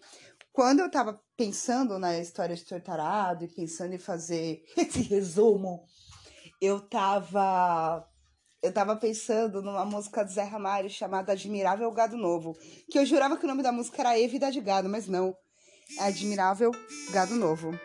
quando 0.51 0.81
eu 0.81 0.91
tava 0.91 1.19
pensando 1.36 1.97
na 1.97 2.19
história 2.19 2.55
de 2.55 2.63
Tortarado 2.63 3.43
e 3.43 3.47
pensando 3.47 3.95
em 3.95 3.97
fazer 3.97 4.63
esse 4.77 5.01
resumo, 5.01 5.84
eu 6.61 6.79
tava 6.79 8.07
eu 8.61 8.71
tava 8.71 8.95
pensando 8.95 9.61
numa 9.61 9.84
música 9.84 10.23
do 10.23 10.31
Zé 10.31 10.43
Ramalho 10.43 10.89
chamada 10.89 11.34
Admirável 11.34 11.91
Gado 11.91 12.15
Novo, 12.15 12.55
que 12.89 12.97
eu 12.97 13.05
jurava 13.05 13.36
que 13.36 13.43
o 13.43 13.47
nome 13.47 13.61
da 13.61 13.73
música 13.73 14.01
era 14.01 14.17
E 14.17 14.25
Vida 14.27 14.49
de 14.51 14.61
Gado, 14.61 14.88
mas 14.88 15.07
não. 15.07 15.36
É 15.99 16.03
Admirável 16.05 16.71
Gado 17.11 17.36
Novo. 17.36 17.77